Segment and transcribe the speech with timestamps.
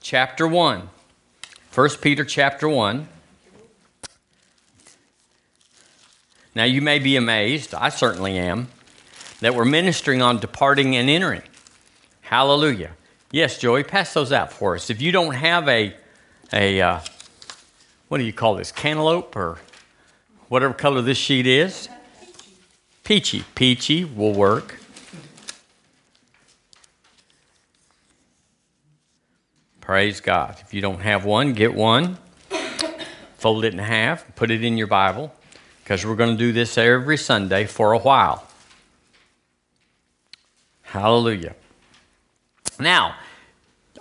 [0.00, 0.88] chapter 1.
[1.74, 3.08] 1 Peter chapter 1.
[6.54, 8.68] Now, you may be amazed, I certainly am,
[9.40, 11.42] that we're ministering on departing and entering.
[12.22, 12.90] Hallelujah.
[13.30, 14.90] Yes, Joey, pass those out for us.
[14.90, 15.94] If you don't have a,
[16.52, 17.00] a uh,
[18.08, 19.58] what do you call this, cantaloupe or
[20.48, 21.88] whatever color this sheet is,
[23.04, 24.77] peachy, peachy will work.
[29.88, 30.54] Praise God.
[30.60, 32.18] If you don't have one, get one.
[33.38, 35.32] Fold it in half, put it in your Bible,
[35.82, 38.46] because we're going to do this every Sunday for a while.
[40.82, 41.54] Hallelujah.
[42.78, 43.16] Now,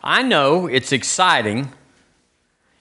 [0.04, 1.72] I know it's exciting.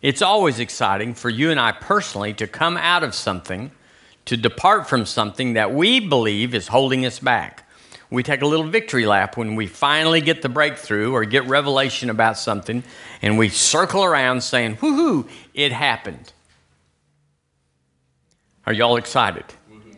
[0.03, 3.71] It's always exciting for you and I personally to come out of something,
[4.25, 7.66] to depart from something that we believe is holding us back.
[8.11, 12.09] We take a little victory lap when we finally get the breakthrough or get revelation
[12.09, 12.85] about something,
[13.21, 16.33] and we circle around saying, Woohoo, it happened.
[18.65, 19.45] Are y'all excited?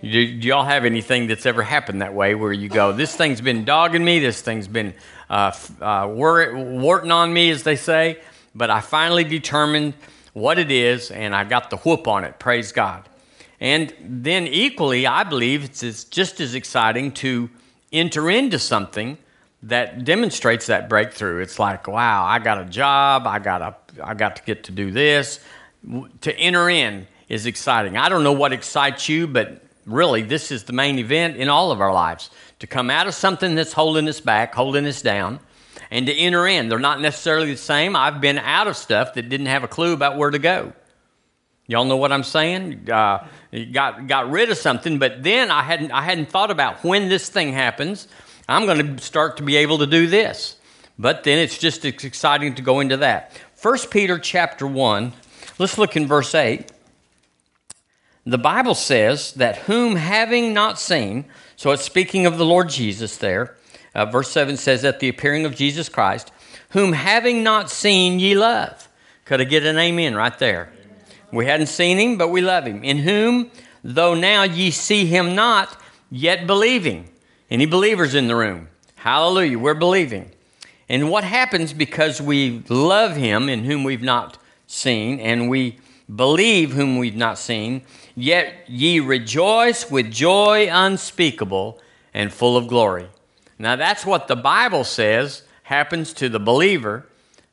[0.01, 3.41] Do, do, y'all have anything that's ever happened that way where you go, This thing's
[3.41, 4.95] been dogging me, this thing's been
[5.29, 8.21] uh, uh, warting on me, as they say,
[8.55, 9.95] but I finally determined
[10.33, 12.39] what it is, and I got the whoop on it.
[12.39, 13.09] Praise God.
[13.61, 17.51] And then, equally, I believe it's just as exciting to
[17.93, 19.19] enter into something
[19.63, 21.43] that demonstrates that breakthrough.
[21.43, 24.73] It's like, wow, I got a job, I got a, I got to get to
[24.73, 25.41] do this.
[26.23, 27.97] To enter in is exciting.
[27.97, 31.73] I don't know what excites you, but really, this is the main event in all
[31.73, 32.31] of our lives.
[32.61, 35.41] To come out of something that's holding us back, holding us down,
[35.91, 36.69] and to enter in.
[36.69, 37.97] They're not necessarily the same.
[37.97, 40.73] I've been out of stuff that didn't have a clue about where to go.
[41.69, 42.91] Y'all know what I'm saying?
[42.91, 43.27] Uh,
[43.73, 47.29] got got rid of something, but then I hadn't I hadn't thought about when this
[47.29, 48.09] thing happens.
[48.49, 50.57] I'm going to start to be able to do this.
[50.99, 53.33] But then it's just exciting to go into that.
[53.55, 55.13] First Peter chapter one.
[55.59, 56.73] Let's look in verse eight.
[58.25, 63.17] The Bible says that whom having not seen, so it's speaking of the Lord Jesus
[63.17, 63.57] there.
[63.95, 66.31] Uh, verse 7 says, At the appearing of Jesus Christ,
[66.71, 68.89] whom having not seen ye love.
[69.25, 70.71] Could I get an amen right there?
[71.33, 72.83] We hadn't seen him, but we love him.
[72.83, 73.51] In whom,
[73.85, 75.77] though now ye see him not,
[76.11, 77.09] yet believing.
[77.51, 78.69] Any believers in the room?
[78.97, 80.33] Hallelujah, we're believing.
[80.89, 85.79] And what happens because we love him in whom we've not seen, and we
[86.15, 87.83] believe whom we've not seen,
[88.15, 91.79] yet ye rejoice with joy unspeakable
[92.15, 93.09] and full of glory.
[93.59, 97.07] Now, that's what the Bible says happens to the believer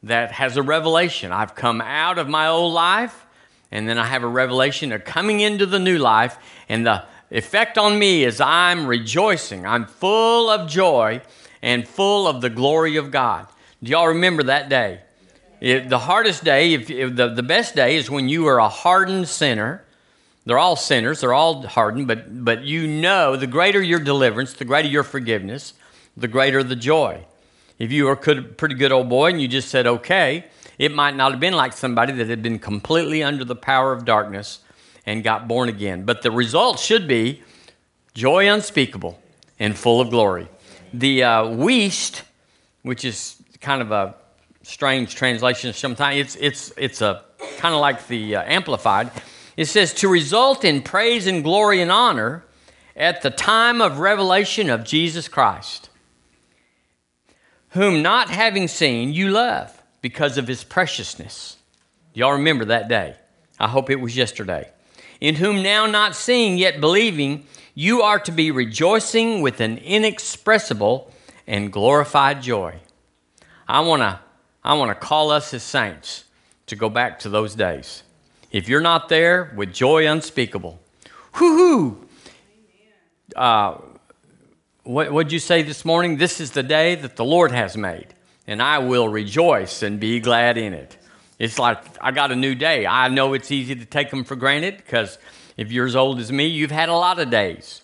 [0.03, 1.31] that has a revelation.
[1.31, 3.24] I've come out of my old life
[3.71, 6.37] and then I have a revelation of coming into the new life,
[6.69, 9.65] and the effect on me is I'm rejoicing.
[9.65, 11.21] I'm full of joy
[11.61, 13.47] and full of the glory of God.
[13.83, 15.01] Do y'all remember that day?
[15.59, 19.27] The hardest day, if, if the, the best day is when you are a hardened
[19.27, 19.83] sinner.
[20.47, 24.63] They're all sinners, they're all hardened, but, but you know the greater your deliverance, the
[24.63, 25.73] greater your forgiveness,
[26.15, 27.25] the greater the joy.
[27.79, 30.45] If you were a pretty good old boy and you just said, okay,
[30.77, 34.05] it might not have been like somebody that had been completely under the power of
[34.05, 34.59] darkness
[35.05, 36.03] and got born again.
[36.03, 37.41] But the result should be
[38.13, 39.19] joy unspeakable
[39.59, 40.47] and full of glory.
[40.93, 42.23] The uh, Wuest,
[42.81, 44.15] which is kind of a
[44.63, 47.23] strange translation sometimes, it's, it's, it's a
[47.57, 49.11] kind of like the uh, amplified.
[49.57, 52.43] It says, to result in praise and glory and honor
[52.95, 55.89] at the time of revelation of Jesus Christ,
[57.69, 59.74] whom not having seen you love
[60.05, 61.57] because of his preciousness.
[62.13, 63.15] Y'all remember that day?
[63.59, 64.69] I hope it was yesterday.
[65.19, 71.11] In whom now not seeing yet believing, you are to be rejoicing with an inexpressible
[71.47, 72.75] and glorified joy.
[73.67, 74.19] I want to
[74.63, 76.25] I want to call us as saints
[76.67, 78.03] to go back to those days.
[78.51, 80.79] If you're not there, with joy unspeakable.
[81.39, 82.07] Whoo
[83.35, 83.79] uh,
[84.83, 86.17] what would you say this morning?
[86.17, 88.13] This is the day that the Lord has made
[88.47, 90.97] and I will rejoice and be glad in it.
[91.37, 92.85] It's like I got a new day.
[92.85, 95.17] I know it's easy to take them for granted because
[95.57, 97.81] if you're as old as me, you've had a lot of days.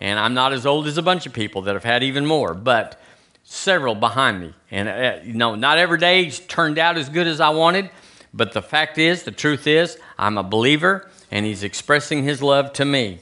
[0.00, 2.54] And I'm not as old as a bunch of people that have had even more,
[2.54, 3.00] but
[3.44, 4.52] several behind me.
[4.70, 7.90] And, uh, you know, not every day turned out as good as I wanted,
[8.32, 12.72] but the fact is, the truth is, I'm a believer and He's expressing His love
[12.74, 13.20] to me.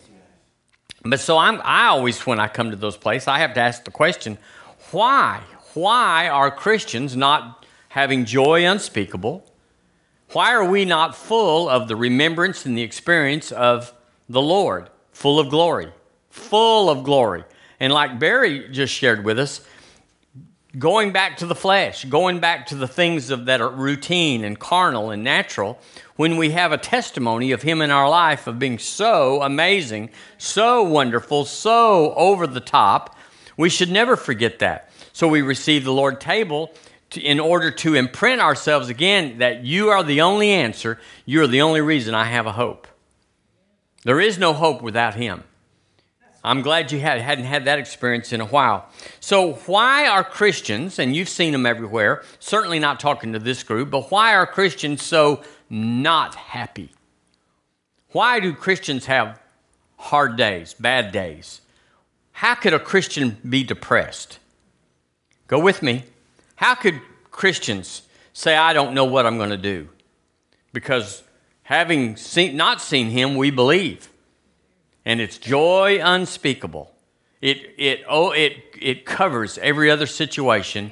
[1.05, 3.85] But so I'm, I always, when I come to those places, I have to ask
[3.85, 4.39] the question
[4.91, 5.43] why?
[5.75, 9.45] Why are Christians not having joy unspeakable?
[10.33, 13.93] Why are we not full of the remembrance and the experience of
[14.29, 15.93] the Lord, full of glory,
[16.31, 17.45] full of glory?
[17.79, 19.61] And like Barry just shared with us,
[20.79, 24.59] going back to the flesh, going back to the things of, that are routine and
[24.59, 25.79] carnal and natural,
[26.17, 30.83] when we have a testimony of Him in our life of being so amazing, so
[30.83, 33.19] wonderful, so over the top,
[33.57, 34.91] we should never forget that.
[35.13, 36.73] So we receive the Lord table
[37.11, 41.63] to, in order to imprint ourselves again that you are the only answer, you're the
[41.63, 42.87] only reason I have a hope.
[44.05, 45.45] There is no hope without Him.
[46.45, 48.89] I'm glad you had, hadn't had that experience in a while.
[49.21, 53.91] So, why are Christians, and you've seen them everywhere, certainly not talking to this group,
[53.91, 56.91] but why are Christians so not happy?
[58.11, 59.41] Why do Christians have
[59.97, 61.61] hard days, bad days?
[62.33, 64.41] How could a Christian be depressed?
[65.53, 66.05] Go with me.
[66.57, 69.91] How could Christians say, I don't know what I'm going to do?
[70.73, 71.23] Because
[71.65, 74.09] having seen, not seen him, we believe
[75.05, 76.91] and it's joy unspeakable.
[77.43, 80.91] It, it, oh, it, it covers every other situation,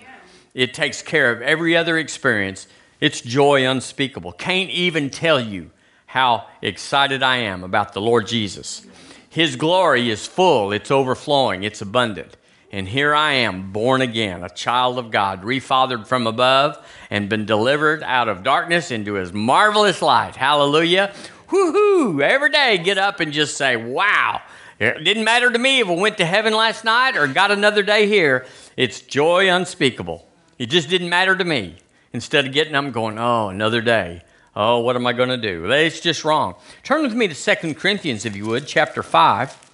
[0.52, 2.66] it takes care of every other experience.
[3.00, 4.32] It's joy unspeakable.
[4.32, 5.70] Can't even tell you
[6.04, 8.86] how excited I am about the Lord Jesus.
[9.30, 12.36] His glory is full, it's overflowing, it's abundant.
[12.72, 16.78] And here I am, born again, a child of God, refathered from above,
[17.10, 20.36] and been delivered out of darkness into his marvelous light.
[20.36, 21.12] Hallelujah
[21.50, 24.40] whoo-hoo, every day get up and just say, wow.
[24.78, 27.82] It didn't matter to me if I went to heaven last night or got another
[27.82, 28.46] day here.
[28.76, 30.26] It's joy unspeakable.
[30.58, 31.76] It just didn't matter to me.
[32.12, 34.22] Instead of getting up going, oh, another day.
[34.56, 35.70] Oh, what am I going to do?
[35.70, 36.54] It's just wrong.
[36.82, 39.69] Turn with me to 2 Corinthians, if you would, chapter 5.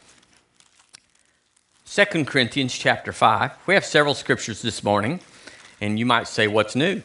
[1.86, 3.52] 2 Corinthians chapter 5.
[3.66, 5.20] We have several scriptures this morning,
[5.80, 7.02] and you might say, What's new?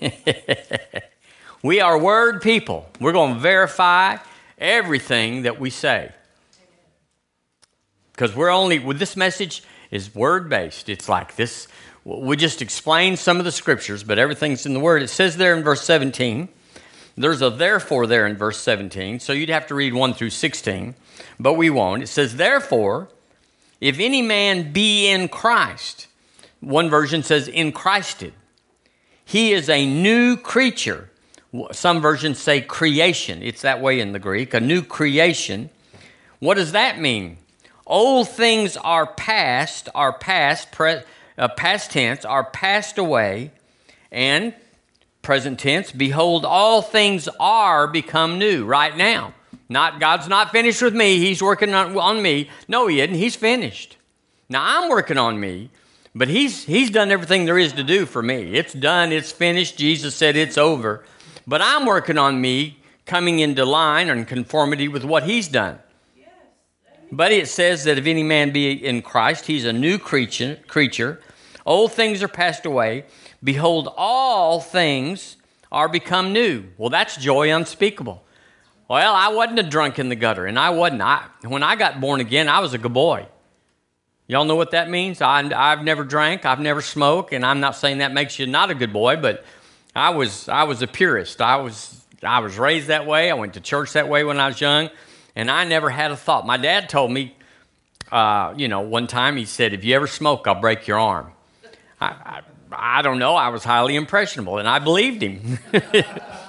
[1.66, 2.88] We are word people.
[3.00, 4.18] We're going to verify
[4.56, 6.12] everything that we say.
[8.12, 10.88] Because we're only, with this message, is word based.
[10.88, 11.66] It's like this.
[12.04, 15.02] We just explain some of the scriptures, but everything's in the word.
[15.02, 16.48] It says there in verse 17,
[17.16, 20.94] there's a therefore there in verse 17, so you'd have to read 1 through 16,
[21.40, 22.04] but we won't.
[22.04, 23.08] It says, Therefore,
[23.80, 26.06] if any man be in Christ,
[26.60, 28.32] one version says in Christed,
[29.24, 31.10] he is a new creature.
[31.72, 33.42] Some versions say creation.
[33.42, 35.70] It's that way in the Greek, a new creation.
[36.38, 37.38] What does that mean?
[37.86, 41.00] Old things are past, are past, pre,
[41.38, 43.52] uh, past tense, are passed away,
[44.10, 44.54] and
[45.22, 49.34] present tense, behold, all things are become new right now.
[49.68, 52.50] Not God's not finished with me, He's working on, on me.
[52.68, 53.96] No, He isn't, He's finished.
[54.48, 55.70] Now I'm working on me,
[56.14, 58.54] but He's He's done everything there is to do for me.
[58.54, 59.76] It's done, it's finished.
[59.76, 61.04] Jesus said it's over.
[61.46, 65.78] But I'm working on me coming into line and conformity with what he's done.
[67.12, 71.20] But it says that if any man be in Christ, he's a new creature, creature.
[71.64, 73.04] Old things are passed away.
[73.42, 75.36] Behold, all things
[75.70, 76.64] are become new.
[76.76, 78.24] Well, that's joy unspeakable.
[78.88, 81.02] Well, I wasn't a drunk in the gutter, and I wasn't.
[81.02, 83.26] I, when I got born again, I was a good boy.
[84.28, 85.20] Y'all know what that means?
[85.20, 88.70] I, I've never drank, I've never smoked, and I'm not saying that makes you not
[88.70, 89.44] a good boy, but
[89.94, 91.40] I was I was a purist.
[91.40, 93.30] I was I was raised that way.
[93.30, 94.90] I went to church that way when I was young,
[95.34, 96.46] and I never had a thought.
[96.46, 97.36] My dad told me,
[98.10, 101.32] uh, you know, one time he said, "If you ever smoke, I'll break your arm."
[102.00, 102.40] I, I,
[102.72, 103.36] I don't know.
[103.36, 105.58] I was highly impressionable, and I believed him.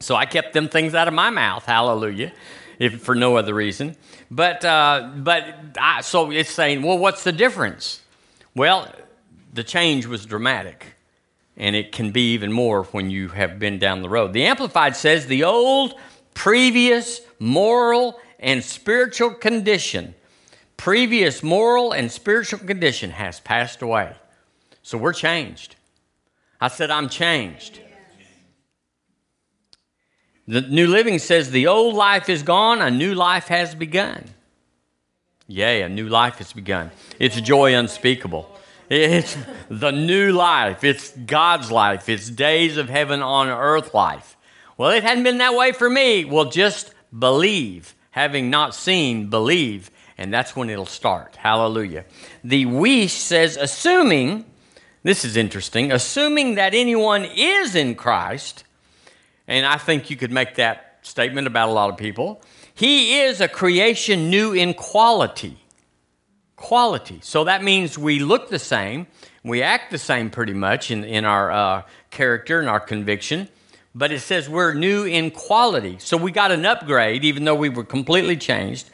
[0.00, 1.64] so I kept them things out of my mouth.
[1.64, 2.32] Hallelujah,
[2.78, 3.96] if for no other reason.
[4.30, 8.00] But uh, but I, so it's saying, well, what's the difference?
[8.54, 8.92] Well,
[9.52, 10.94] the change was dramatic
[11.56, 14.32] and it can be even more when you have been down the road.
[14.32, 15.94] The Amplified says the old,
[16.32, 20.14] previous moral and spiritual condition,
[20.78, 24.14] previous moral and spiritual condition has passed away.
[24.82, 25.76] So we're changed.
[26.60, 27.80] I said, I'm changed.
[30.50, 34.24] The New Living says the old life is gone, a new life has begun.
[35.46, 36.90] Yea, a new life has begun.
[37.20, 38.50] It's joy unspeakable.
[38.88, 39.36] It's
[39.68, 40.82] the new life.
[40.82, 42.08] It's God's life.
[42.08, 44.36] It's days of heaven on earth life.
[44.76, 46.24] Well, it hadn't been that way for me.
[46.24, 47.94] Well, just believe.
[48.10, 49.88] Having not seen, believe.
[50.18, 51.36] And that's when it'll start.
[51.36, 52.06] Hallelujah.
[52.42, 54.46] The Wuest says, assuming,
[55.04, 58.64] this is interesting, assuming that anyone is in Christ,
[59.50, 62.42] and I think you could make that statement about a lot of people,
[62.74, 65.58] he is a creation new in quality
[66.60, 67.18] quality.
[67.22, 69.06] So that means we look the same,
[69.42, 73.48] we act the same pretty much in, in our uh, character and our conviction,
[73.94, 75.96] but it says we're new in quality.
[75.98, 78.90] So we got an upgrade, even though we were completely changed.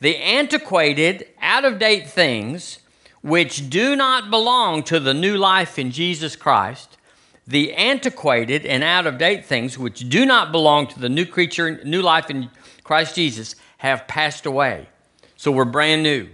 [0.00, 2.78] The antiquated, out of date things
[3.20, 6.96] which do not belong to the new life in Jesus Christ,
[7.50, 11.80] the antiquated and out of date things which do not belong to the new creature,
[11.84, 12.50] new life in
[12.84, 14.88] Christ Jesus, have passed away.
[15.36, 16.28] So we're brand new.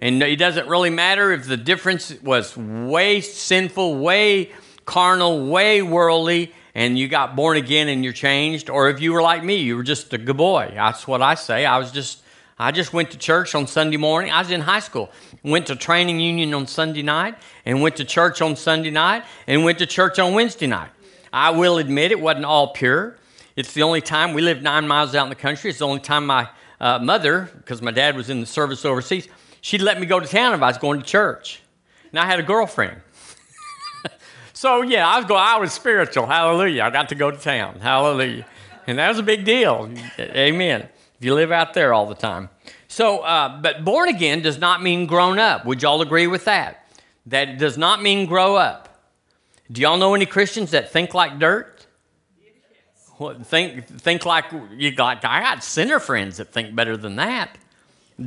[0.00, 4.50] And it doesn't really matter if the difference was way sinful, way
[4.84, 9.22] carnal, way worldly, and you got born again and you're changed, or if you were
[9.22, 10.72] like me, you were just a good boy.
[10.74, 11.66] That's what I say.
[11.66, 12.21] I was just
[12.62, 14.30] I just went to church on Sunday morning.
[14.30, 15.10] I was in high school.
[15.42, 17.34] Went to training union on Sunday night
[17.66, 20.90] and went to church on Sunday night and went to church on Wednesday night.
[21.32, 23.16] I will admit it wasn't all pure.
[23.56, 25.70] It's the only time we lived nine miles out in the country.
[25.70, 26.48] It's the only time my
[26.80, 29.26] uh, mother, because my dad was in the service overseas,
[29.60, 31.62] she'd let me go to town if I was going to church.
[32.12, 33.00] And I had a girlfriend.
[34.52, 35.42] so yeah, I was going.
[35.42, 36.26] I was spiritual.
[36.26, 36.84] Hallelujah!
[36.84, 37.80] I got to go to town.
[37.80, 38.46] Hallelujah!
[38.86, 39.92] And that was a big deal.
[40.20, 40.88] Amen
[41.22, 42.48] if you live out there all the time.
[42.92, 45.64] So, uh, but born again does not mean grown up.
[45.64, 46.86] Would y'all agree with that?
[47.24, 49.00] That does not mean grow up.
[49.70, 51.86] Do y'all know any Christians that think like dirt?
[53.16, 54.44] What, think think like
[54.76, 55.24] you got.
[55.24, 57.56] I got sinner friends that think better than that.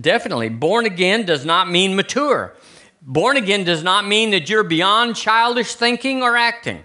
[0.02, 2.56] Definitely, born again does not mean mature.
[3.04, 6.84] Born again does not mean that you're beyond childish thinking or acting.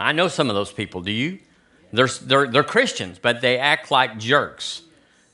[0.00, 1.00] I know some of those people.
[1.00, 1.38] Do you?
[1.92, 4.82] They're, they're, they're Christians, but they act like jerks.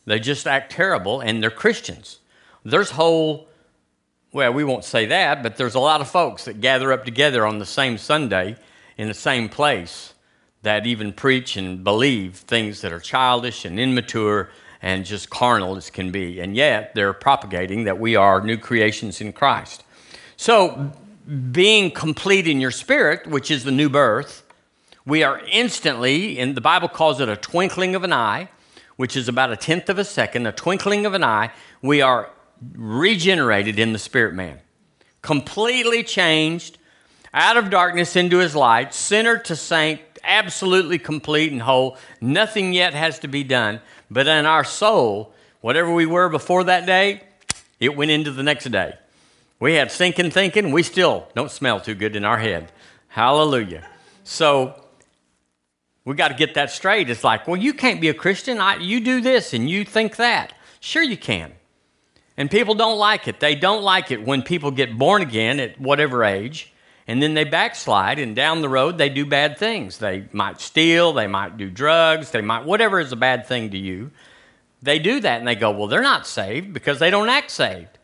[0.06, 2.20] They just act terrible, and they're Christians.
[2.64, 3.48] There's whole,
[4.32, 7.44] well, we won't say that, but there's a lot of folks that gather up together
[7.44, 8.56] on the same Sunday
[8.96, 10.14] in the same place
[10.62, 14.50] that even preach and believe things that are childish and immature
[14.82, 16.40] and just carnal as can be.
[16.40, 19.84] And yet they're propagating that we are new creations in Christ.
[20.36, 20.92] So,
[21.50, 24.44] being complete in your spirit, which is the new birth,
[25.04, 28.48] we are instantly, and the Bible calls it a twinkling of an eye,
[28.96, 31.50] which is about a tenth of a second, a twinkling of an eye,
[31.82, 32.30] we are
[32.74, 34.60] regenerated in the spirit man.
[35.22, 36.78] Completely changed
[37.34, 41.96] out of darkness into his light, sinner to saint, absolutely complete and whole.
[42.20, 43.80] Nothing yet has to be done.
[44.10, 47.22] But in our soul, whatever we were before that day,
[47.78, 48.94] it went into the next day.
[49.60, 52.72] We had thinking, thinking, we still don't smell too good in our head.
[53.08, 53.86] Hallelujah.
[54.24, 54.82] So,
[56.06, 57.10] we got to get that straight.
[57.10, 58.58] It's like, well, you can't be a Christian.
[58.60, 60.54] I, you do this and you think that.
[60.80, 61.52] Sure, you can.
[62.36, 63.40] And people don't like it.
[63.40, 66.72] They don't like it when people get born again at whatever age,
[67.08, 69.98] and then they backslide, and down the road they do bad things.
[69.98, 73.78] They might steal, they might do drugs, they might, whatever is a bad thing to
[73.78, 74.10] you.
[74.82, 77.98] They do that, and they go, well, they're not saved because they don't act saved.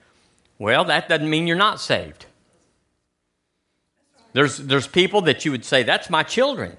[0.58, 2.26] Well, that doesn't mean you're not saved.
[4.32, 6.78] There's, there's people that you would say, that's my children.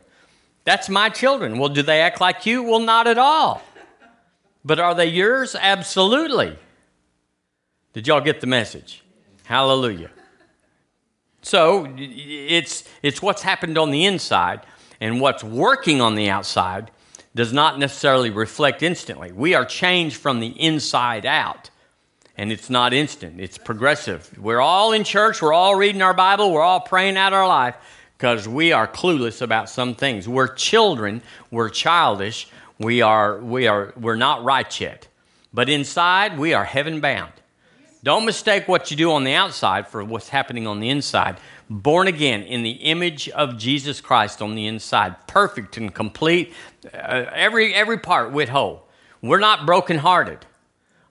[0.66, 1.60] That's my children.
[1.60, 2.64] Well, do they act like you?
[2.64, 3.62] Well, not at all.
[4.66, 5.56] But are they yours?
[5.60, 6.58] Absolutely.
[7.92, 9.04] Did y'all get the message?
[9.44, 10.10] Hallelujah.
[11.42, 14.62] So it's, it's what's happened on the inside,
[15.02, 16.90] and what's working on the outside
[17.36, 19.34] does not necessarily reflect instantly.
[19.34, 21.70] We are changed from the inside out,
[22.38, 24.32] and it's not instant, it's progressive.
[24.40, 27.76] We're all in church, we're all reading our Bible, we're all praying out our life,
[28.24, 30.30] because we are clueless about some things.
[30.30, 32.48] We're children, we're childish,
[32.80, 35.10] we are, we are, we're not right yet.
[35.54, 37.34] But inside, we are heaven bound.
[38.02, 41.36] Don't mistake what you do on the outside for what's happening on the inside.
[41.70, 46.54] Born again in the image of Jesus Christ on the inside, perfect and complete,
[46.94, 48.88] uh, every, every part with whole.
[49.22, 50.46] We're not brokenhearted.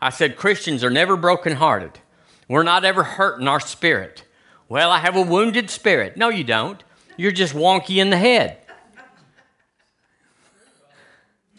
[0.00, 1.92] I said Christians are never brokenhearted.
[2.49, 4.25] We're not ever hurt in our spirit.
[4.66, 6.16] Well, I have a wounded spirit.
[6.16, 6.83] No, you don't.
[7.16, 8.59] You're just wonky in the head.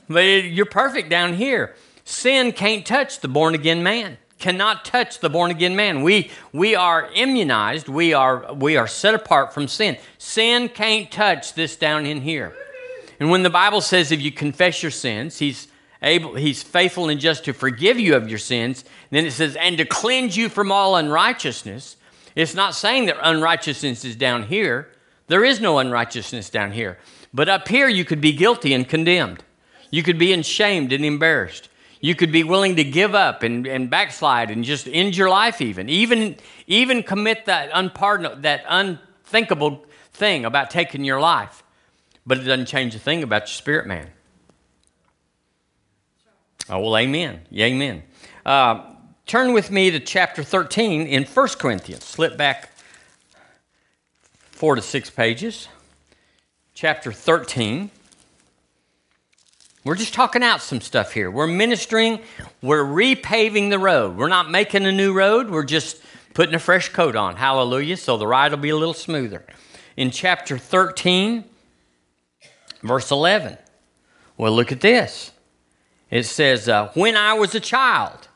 [0.09, 1.75] But you're perfect down here.
[2.03, 4.17] Sin can't touch the born again man.
[4.39, 6.03] Cannot touch the born again man.
[6.03, 7.87] We we are immunized.
[7.87, 9.97] We are we are set apart from sin.
[10.17, 12.53] Sin can't touch this down in here.
[13.19, 15.69] And when the Bible says if you confess your sins, he's
[16.01, 19.77] able he's faithful and just to forgive you of your sins, then it says and
[19.77, 21.95] to cleanse you from all unrighteousness.
[22.35, 24.89] It's not saying that unrighteousness is down here.
[25.27, 26.97] There is no unrighteousness down here.
[27.33, 29.43] But up here, you could be guilty and condemned.
[29.89, 31.69] You could be ashamed and embarrassed.
[32.01, 35.61] You could be willing to give up and, and backslide and just end your life,
[35.61, 35.87] even.
[35.87, 36.35] Even,
[36.67, 41.63] even commit that unpardonable, that unthinkable thing about taking your life.
[42.25, 44.09] But it doesn't change a thing about your spirit man.
[46.69, 47.41] Oh, well, amen.
[47.53, 48.03] Amen.
[48.45, 48.83] Uh,
[49.25, 52.03] turn with me to chapter 13 in 1 Corinthians.
[52.03, 52.72] Slip back
[54.63, 55.67] four to six pages,
[56.73, 57.91] chapter 13.
[59.83, 61.29] We're just talking out some stuff here.
[61.29, 62.21] We're ministering,
[62.61, 64.15] we're repaving the road.
[64.15, 66.01] We're not making a new road, we're just
[66.33, 67.35] putting a fresh coat on.
[67.35, 67.97] Hallelujah.
[67.97, 69.43] So the ride will be a little smoother.
[69.97, 71.43] In chapter 13,
[72.83, 73.57] verse 11,
[74.37, 75.33] well, look at this.
[76.09, 78.29] It says, uh, When I was a child.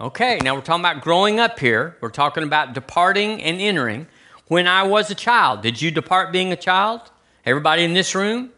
[0.00, 1.96] Okay, now we're talking about growing up here.
[2.00, 4.08] We're talking about departing and entering.
[4.54, 7.00] When I was a child, did you depart being a child?
[7.44, 8.50] Everybody in this room?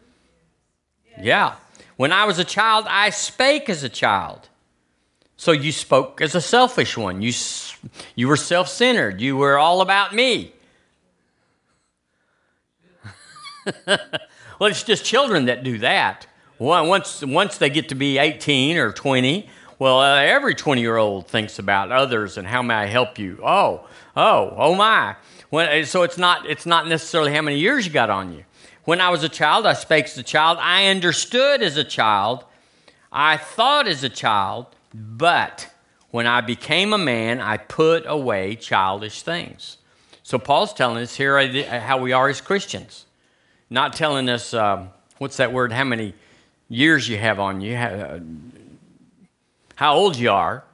[1.19, 1.55] Yeah.
[1.95, 4.47] When I was a child, I spake as a child.
[5.37, 7.23] So you spoke as a selfish one.
[7.23, 7.33] You,
[8.13, 9.21] you were self centered.
[9.21, 10.53] You were all about me.
[13.87, 16.27] well, it's just children that do that.
[16.59, 19.49] Once, once they get to be 18 or 20,
[19.79, 23.39] well, uh, every 20 year old thinks about others and how may I help you?
[23.43, 25.15] Oh, oh, oh my.
[25.49, 28.43] When, uh, so it's not, it's not necessarily how many years you got on you.
[28.83, 30.57] When I was a child, I spake as a child.
[30.61, 32.45] I understood as a child.
[33.11, 34.67] I thought as a child.
[34.93, 35.69] But
[36.11, 39.77] when I became a man, I put away childish things.
[40.23, 41.39] So Paul's telling us here
[41.79, 43.05] how we are as Christians,
[43.69, 44.89] not telling us um,
[45.19, 45.71] what's that word?
[45.71, 46.13] How many
[46.69, 48.19] years you have on you, uh,
[49.75, 50.65] how old you are,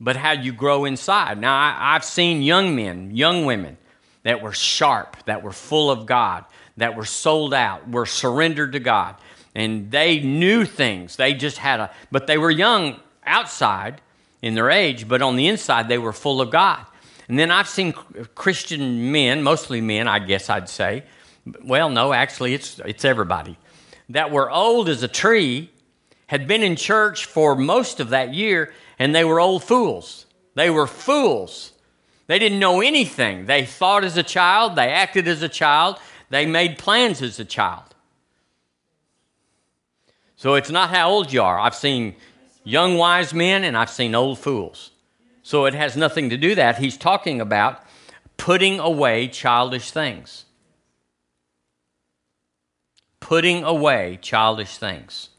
[0.00, 1.40] but how you grow inside.
[1.40, 3.76] Now I, I've seen young men, young women
[4.22, 6.44] that were sharp, that were full of God,
[6.76, 9.16] that were sold out, were surrendered to God,
[9.54, 11.16] and they knew things.
[11.16, 14.00] They just had a, but they were young outside
[14.42, 16.84] in their age, but on the inside, they were full of God.
[17.28, 17.92] And then I've seen
[18.34, 21.04] Christian men, mostly men, I guess I'd say.
[21.64, 23.56] Well, no, actually, it's, it's everybody.
[24.08, 25.70] That were old as a tree,
[26.26, 30.26] had been in church for most of that year, and they were old fools.
[30.54, 31.72] They were fools.
[32.30, 33.46] They didn't know anything.
[33.46, 37.44] They thought as a child, they acted as a child, they made plans as a
[37.44, 37.92] child.
[40.36, 41.58] So it's not how old you are.
[41.58, 42.14] I've seen
[42.62, 44.92] young wise men and I've seen old fools.
[45.42, 46.78] So it has nothing to do that.
[46.78, 47.82] He's talking about
[48.36, 50.44] putting away childish things.
[53.18, 55.30] Putting away childish things.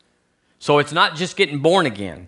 [0.60, 2.28] So it's not just getting born again.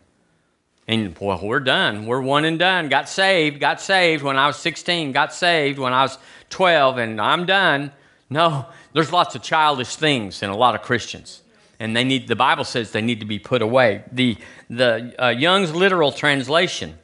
[0.87, 2.05] And well, we're done.
[2.05, 2.89] We're one and done.
[2.89, 6.17] Got saved, got saved when I was 16, got saved when I was
[6.49, 7.91] 12, and I'm done.
[8.29, 11.43] No, there's lots of childish things in a lot of Christians
[11.83, 14.37] and they need the bible says they need to be put away the
[14.69, 16.97] the uh, young's literal translation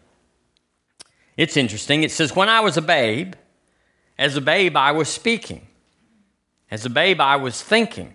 [1.36, 3.34] it's interesting it says when i was a babe
[4.18, 5.68] as a babe i was speaking
[6.72, 8.14] as a babe i was thinking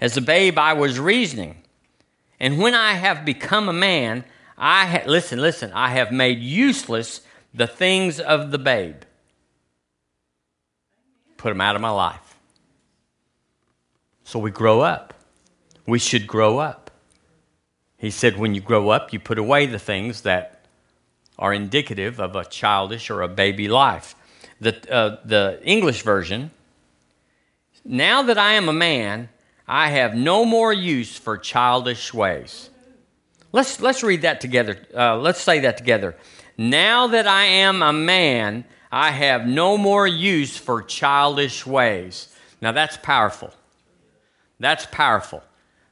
[0.00, 1.62] as a babe i was reasoning
[2.40, 4.24] and when i have become a man
[4.56, 7.20] i ha- listen listen i have made useless
[7.54, 9.02] the things of the babe
[11.36, 12.36] put them out of my life
[14.24, 15.14] so we grow up
[15.86, 16.90] we should grow up.
[17.96, 20.64] He said, when you grow up, you put away the things that
[21.38, 24.14] are indicative of a childish or a baby life.
[24.60, 26.50] The, uh, the English version,
[27.84, 29.28] now that I am a man,
[29.68, 32.70] I have no more use for childish ways.
[33.56, 34.76] Let's, let's read that together.
[34.94, 36.14] Uh, let's say that together.
[36.58, 42.28] Now that I am a man, I have no more use for childish ways.
[42.60, 43.54] Now that's powerful.
[44.60, 45.42] That's powerful.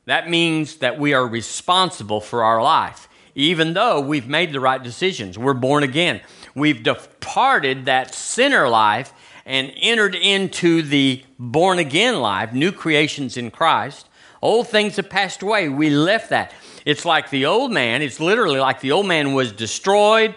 [0.05, 4.83] That means that we are responsible for our life, even though we've made the right
[4.83, 5.39] decisions.
[5.39, 6.21] We're born again.
[6.55, 9.15] We've departed that sinner life
[9.47, 14.07] and entered into the born again life, new creations in Christ.
[14.43, 15.71] Old things have passed away.
[15.71, 16.53] We left that.
[16.85, 20.35] It's like the old man, it's literally like the old man was destroyed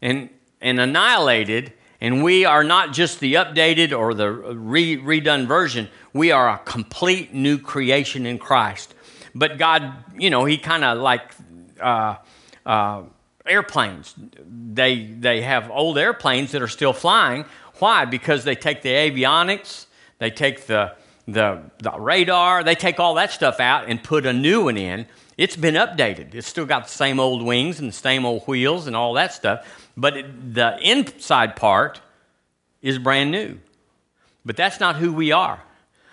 [0.00, 0.30] and,
[0.60, 6.30] and annihilated, and we are not just the updated or the re, redone version, we
[6.30, 8.94] are a complete new creation in Christ.
[9.34, 11.32] But God, you know, He kind of like
[11.80, 12.16] uh,
[12.64, 13.02] uh,
[13.44, 14.14] airplanes.
[14.16, 17.44] They they have old airplanes that are still flying.
[17.78, 18.04] Why?
[18.04, 19.86] Because they take the avionics,
[20.18, 20.94] they take the
[21.28, 25.06] the, the radar, they take all that stuff out and put a new one in.
[25.38, 26.34] It's been updated.
[26.34, 29.32] It's still got the same old wings and the same old wheels and all that
[29.32, 29.64] stuff,
[29.96, 32.00] but it, the inside part
[32.82, 33.58] is brand new.
[34.44, 35.62] But that's not who we are.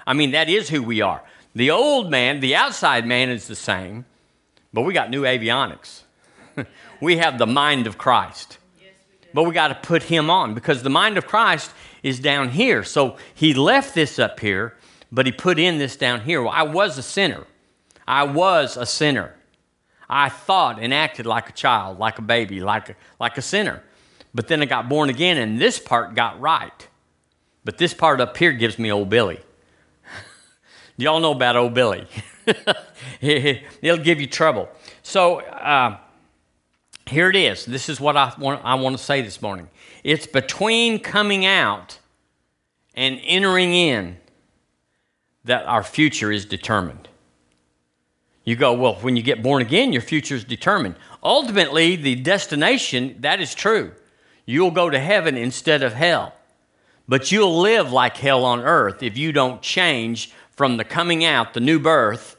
[0.05, 1.23] I mean, that is who we are.
[1.55, 4.05] The old man, the outside man is the same,
[4.71, 6.03] but we got new avionics.
[7.01, 8.59] we have the mind of Christ.
[9.33, 11.71] But we got to put him on because the mind of Christ
[12.03, 12.83] is down here.
[12.83, 14.75] So he left this up here,
[15.11, 16.43] but he put in this down here.
[16.43, 17.45] Well, I was a sinner.
[18.07, 19.33] I was a sinner.
[20.09, 23.81] I thought and acted like a child, like a baby, like a, like a sinner.
[24.33, 26.87] But then I got born again, and this part got right.
[27.63, 29.39] But this part up here gives me old Billy.
[30.97, 32.07] Y'all know about old Billy.
[33.19, 34.69] He'll give you trouble.
[35.01, 35.97] So, uh,
[37.07, 37.65] here it is.
[37.65, 39.69] This is what I want, I want to say this morning.
[40.03, 41.99] It's between coming out
[42.93, 44.17] and entering in
[45.43, 47.07] that our future is determined.
[48.45, 50.95] You go, well, when you get born again, your future is determined.
[51.23, 53.91] Ultimately, the destination, that is true.
[54.45, 56.34] You'll go to heaven instead of hell.
[57.08, 61.53] But you'll live like hell on earth if you don't change from the coming out,
[61.53, 62.38] the new birth,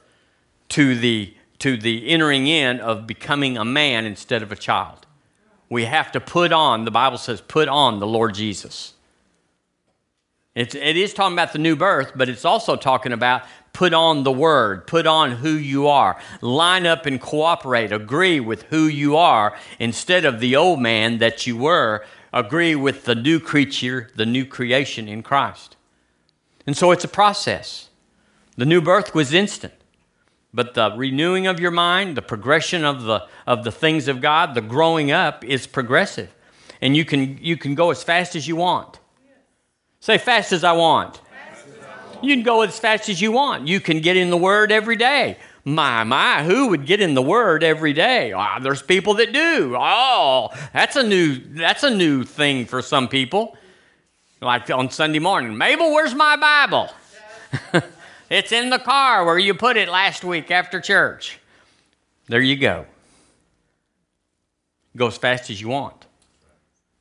[0.70, 5.06] to the, to the entering in of becoming a man instead of a child.
[5.68, 8.94] We have to put on, the Bible says, put on the Lord Jesus.
[10.54, 13.42] It's, it is talking about the new birth, but it's also talking about
[13.76, 18.62] put on the word, put on who you are, line up and cooperate, agree with
[18.70, 23.38] who you are instead of the old man that you were, agree with the new
[23.38, 25.76] creature, the new creation in Christ.
[26.66, 27.90] And so it's a process.
[28.56, 29.74] The new birth was instant.
[30.54, 34.54] But the renewing of your mind, the progression of the, of the things of God,
[34.54, 36.34] the growing up is progressive.
[36.80, 39.00] And you can, you can go as fast as you want.
[40.00, 41.20] Say, fast as I want.
[42.22, 43.68] You can go as fast as you want.
[43.68, 45.38] You can get in the Word every day.
[45.64, 48.32] My, my, who would get in the Word every day?
[48.32, 49.74] Oh, there's people that do.
[49.76, 53.56] Oh, that's a new, that's a new thing for some people.
[54.40, 56.90] Like on Sunday morning, Mabel, where's my Bible?
[58.30, 61.40] it's in the car where you put it last week after church.
[62.28, 62.86] There you go.
[64.94, 66.06] Go as fast as you want.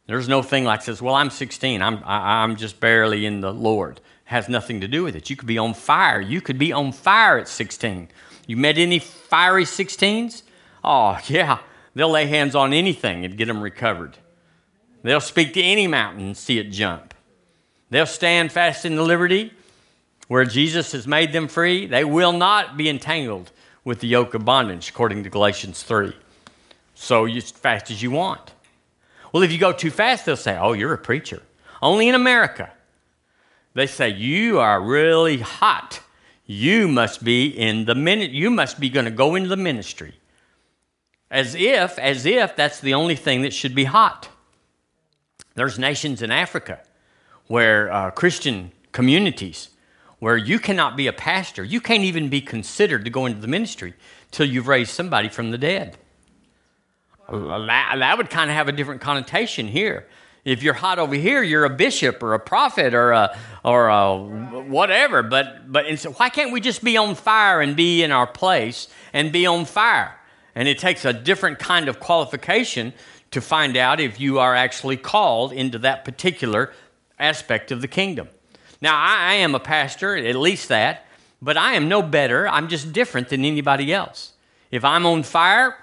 [0.07, 1.01] There's no thing like this.
[1.01, 1.81] Well, I'm 16.
[1.81, 5.15] I'm I, am i am just barely in the Lord has nothing to do with
[5.15, 5.29] it.
[5.29, 6.19] You could be on fire.
[6.19, 8.09] You could be on fire at 16.
[8.47, 10.43] You met any fiery 16s?
[10.83, 11.59] Oh, yeah.
[11.93, 14.17] They'll lay hands on anything and get them recovered.
[15.03, 17.13] They'll speak to any mountain and see it jump.
[17.89, 19.53] They'll stand fast in the liberty
[20.27, 21.85] where Jesus has made them free.
[21.85, 23.51] They will not be entangled
[23.83, 26.13] with the yoke of bondage, according to Galatians 3.
[26.95, 28.53] So, as fast as you want.
[29.31, 31.43] Well, if you go too fast, they'll say, Oh, you're a preacher.
[31.81, 32.71] Only in America.
[33.75, 36.01] They say, You are really hot.
[36.47, 40.15] You must be in the minute, you must be going to go into the ministry.
[41.29, 44.29] As if, as if that's the only thing that should be hot.
[45.55, 46.81] There's nations in Africa
[47.47, 49.69] where uh, Christian communities
[50.19, 51.63] where you cannot be a pastor.
[51.63, 53.93] You can't even be considered to go into the ministry
[54.31, 55.97] till you've raised somebody from the dead.
[57.29, 60.07] That, that would kind of have a different connotation here.
[60.45, 64.15] If you're hot over here, you're a bishop or a prophet or a, or a
[64.15, 65.23] whatever.
[65.23, 68.87] But, but so why can't we just be on fire and be in our place
[69.11, 70.15] and be on fire?
[70.53, 72.93] And it takes a different kind of qualification
[73.31, 76.71] to find out if you are actually called into that particular
[77.17, 78.29] aspect of the kingdom.
[78.81, 81.07] Now, I, I am a pastor, at least that,
[81.41, 82.47] but I am no better.
[82.47, 84.33] I'm just different than anybody else.
[84.69, 85.75] If I'm on fire,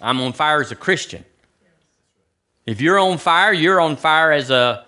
[0.00, 1.24] I'm on fire as a Christian.
[2.66, 4.86] If you're on fire, you're on fire as a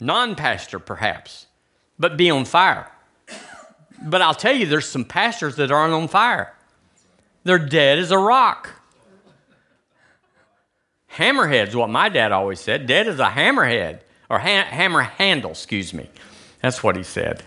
[0.00, 1.46] non pastor, perhaps,
[1.98, 2.90] but be on fire.
[4.04, 6.54] But I'll tell you, there's some pastors that aren't on fire.
[7.44, 8.70] They're dead as a rock.
[11.14, 12.86] Hammerhead's what my dad always said.
[12.86, 16.08] Dead as a hammerhead, or ha- hammer handle, excuse me.
[16.62, 17.42] That's what he said.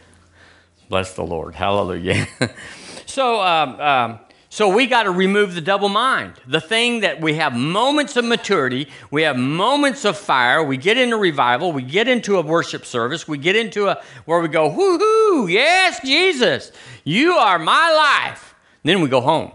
[0.87, 1.55] Bless the Lord.
[1.55, 2.27] Hallelujah.
[3.05, 4.19] so, um, um,
[4.55, 6.35] so we got to remove the double mind.
[6.47, 10.97] The thing that we have moments of maturity, we have moments of fire, we get
[10.97, 14.69] into revival, we get into a worship service, we get into a where we go,
[14.69, 16.71] whoo-hoo, yes, Jesus,
[17.03, 18.55] you are my life.
[18.83, 19.51] then we go home.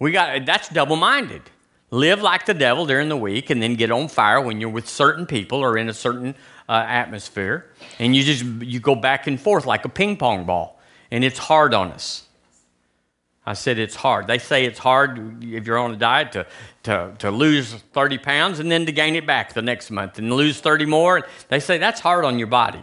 [0.00, 1.42] We got that's double-minded.
[1.92, 4.88] Live like the devil during the week and then get on fire when you're with
[4.88, 6.34] certain people or in a certain
[6.68, 7.66] uh, atmosphere.
[8.00, 10.80] And you just you go back and forth like a ping pong ball.
[11.12, 12.25] And it's hard on us.
[13.46, 14.26] I said it's hard.
[14.26, 16.46] They say it's hard if you're on a diet to,
[16.82, 20.32] to, to lose 30 pounds and then to gain it back the next month and
[20.32, 21.24] lose 30 more.
[21.48, 22.82] They say that's hard on your body.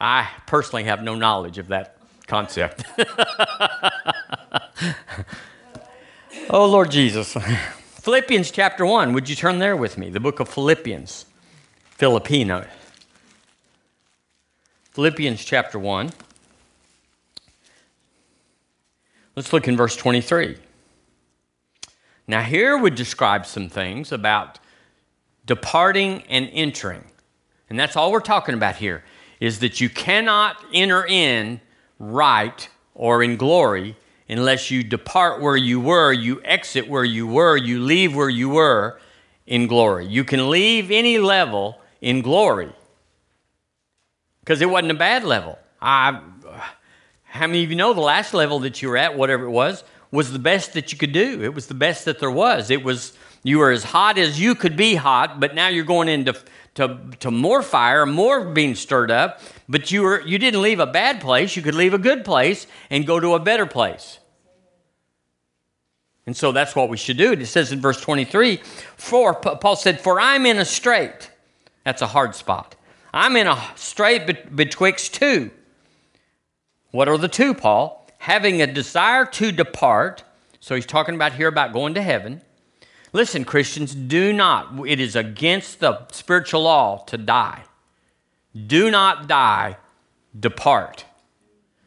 [0.00, 2.82] I personally have no knowledge of that concept.
[6.50, 7.34] oh, Lord Jesus.
[8.02, 9.12] Philippians chapter 1.
[9.12, 10.10] Would you turn there with me?
[10.10, 11.26] The book of Philippians.
[11.84, 12.66] Filipino.
[14.92, 16.10] Philippians chapter 1.
[19.38, 20.56] Let's look in verse 23.
[22.26, 24.58] Now, here would describe some things about
[25.46, 27.04] departing and entering.
[27.70, 29.04] And that's all we're talking about here
[29.38, 31.60] is that you cannot enter in
[32.00, 33.96] right or in glory
[34.28, 38.48] unless you depart where you were, you exit where you were, you leave where you
[38.48, 38.98] were
[39.46, 40.04] in glory.
[40.04, 42.72] You can leave any level in glory
[44.40, 45.60] because it wasn't a bad level.
[45.80, 46.22] I
[47.28, 49.84] how many of you know the last level that you were at, whatever it was,
[50.10, 51.42] was the best that you could do.
[51.42, 52.70] It was the best that there was.
[52.70, 53.12] It was
[53.42, 56.34] you were as hot as you could be hot, but now you're going into
[56.74, 59.40] to, to more fire, more being stirred up.
[59.68, 61.54] But you were you didn't leave a bad place.
[61.54, 64.18] You could leave a good place and go to a better place.
[66.26, 67.32] And so that's what we should do.
[67.32, 68.56] It says in verse 23,
[68.96, 71.30] for Paul said, For I'm in a strait.
[71.84, 72.76] That's a hard spot.
[73.14, 75.50] I'm in a strait betwixt two.
[76.90, 78.06] What are the two, Paul?
[78.18, 80.24] Having a desire to depart.
[80.60, 82.42] So he's talking about here about going to heaven.
[83.12, 87.62] Listen, Christians, do not, it is against the spiritual law to die.
[88.66, 89.76] Do not die,
[90.38, 91.04] depart.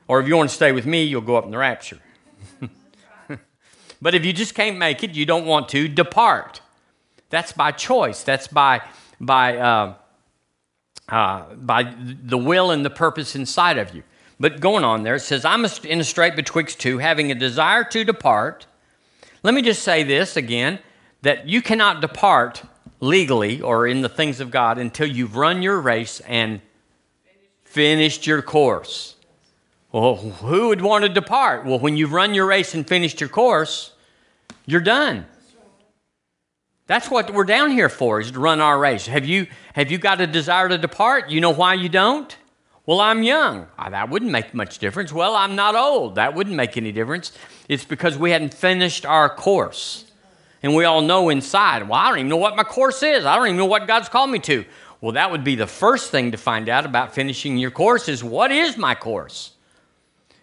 [0.08, 2.00] Or if you want to stay with me, you'll go up in the rapture.
[4.02, 6.62] but if you just can't make it, you don't want to, depart.
[7.30, 8.24] That's by choice.
[8.24, 8.82] That's by,
[9.20, 9.94] by, uh,
[11.08, 14.04] uh, by the will and the purpose inside of you.
[14.42, 17.84] But going on there, it says, I'm in a strait betwixt two, having a desire
[17.84, 18.66] to depart.
[19.44, 20.80] Let me just say this again
[21.22, 22.64] that you cannot depart
[23.00, 26.60] legally or in the things of God until you've run your race and
[27.64, 29.16] finished your course.
[29.92, 31.64] Well, who would want to depart?
[31.64, 33.92] Well, when you've run your race and finished your course,
[34.66, 35.28] you're done.
[36.88, 39.06] That's what we're down here for, is to run our race.
[39.06, 41.30] Have you, have you got a desire to depart?
[41.30, 42.36] You know why you don't?
[42.86, 43.68] Well, I'm young.
[43.78, 45.14] Ah, that wouldn't make much difference.
[45.14, 46.16] Well, I'm not old.
[46.16, 47.32] That wouldn't make any difference.
[47.70, 50.12] It's because we hadn't finished our course.
[50.64, 53.26] And we all know inside, well, I don't even know what my course is.
[53.26, 54.66] I don't even know what God's called me to.
[55.00, 58.24] Well, that would be the first thing to find out about finishing your course is
[58.24, 59.52] what is my course?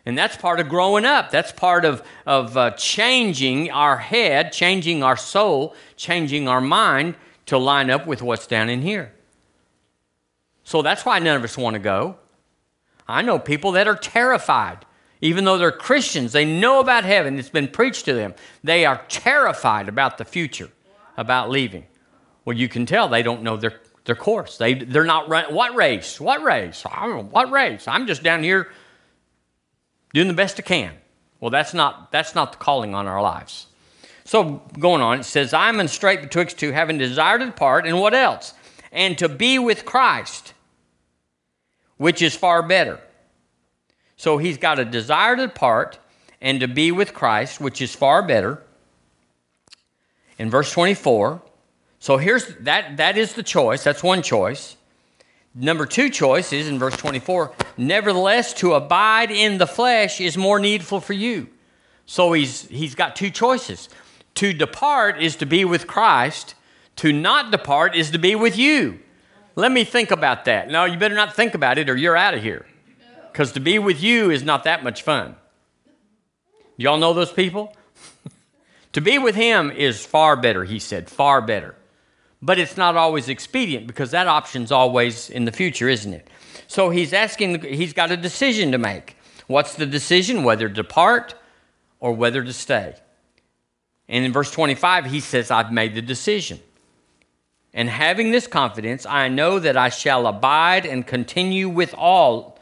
[0.05, 1.31] And that's part of growing up.
[1.31, 7.15] That's part of, of uh, changing our head, changing our soul, changing our mind
[7.47, 9.13] to line up with what's down in here.
[10.65, 12.17] So that's why none of us want to go.
[13.09, 14.85] I know people that are terrified
[15.21, 18.35] even though they're Christians, they know about heaven, it's been preached to them.
[18.63, 20.71] They are terrified about the future,
[21.17, 21.87] about leaving.
[22.45, 24.59] Well, you can tell they don't know their, their course.
[24.59, 25.55] They, they're not running.
[25.55, 26.21] What race?
[26.21, 26.83] What race?
[26.83, 27.89] What race?
[27.89, 28.71] I'm just down here
[30.15, 30.93] doing the best I can.
[31.41, 33.67] Well, that's not, that's not the calling on our lives.
[34.25, 37.99] So, going on, it says, I'm in strait betwixt two, having desire to depart, and
[37.99, 38.53] what else?
[38.93, 40.53] And to be with Christ,
[41.99, 43.01] which is far better.
[44.17, 45.99] So he's got a desire to depart
[46.41, 48.63] and to be with Christ, which is far better.
[50.39, 51.43] In verse 24,
[51.99, 53.85] so here's that that is the choice.
[53.85, 54.77] That's one choice.
[55.55, 60.61] Number two choice is in verse 24, nevertheless, to abide in the flesh is more
[60.61, 61.49] needful for you.
[62.07, 63.89] So he's he's got two choices.
[64.37, 66.55] To depart is to be with Christ,
[66.97, 69.01] to not depart is to be with you.
[69.59, 70.71] Let me think about that.
[70.71, 72.65] No, you better not think about it or you're out of here
[73.33, 75.35] because to be with you is not that much fun.
[76.77, 77.75] Y'all know those people?
[78.93, 81.75] to be with him is far better, he said, far better.
[82.41, 86.31] But it's not always expedient because that option's always in the future, isn't it?
[86.69, 89.17] So he's asking, he's got a decision to make.
[89.49, 90.45] What's the decision?
[90.45, 91.35] Whether to depart
[91.99, 92.95] or whether to stay.
[94.09, 96.61] And in verse 25, he says, I've made the decision.
[97.79, 102.59] And having this confidence, I know that I shall abide and continue with all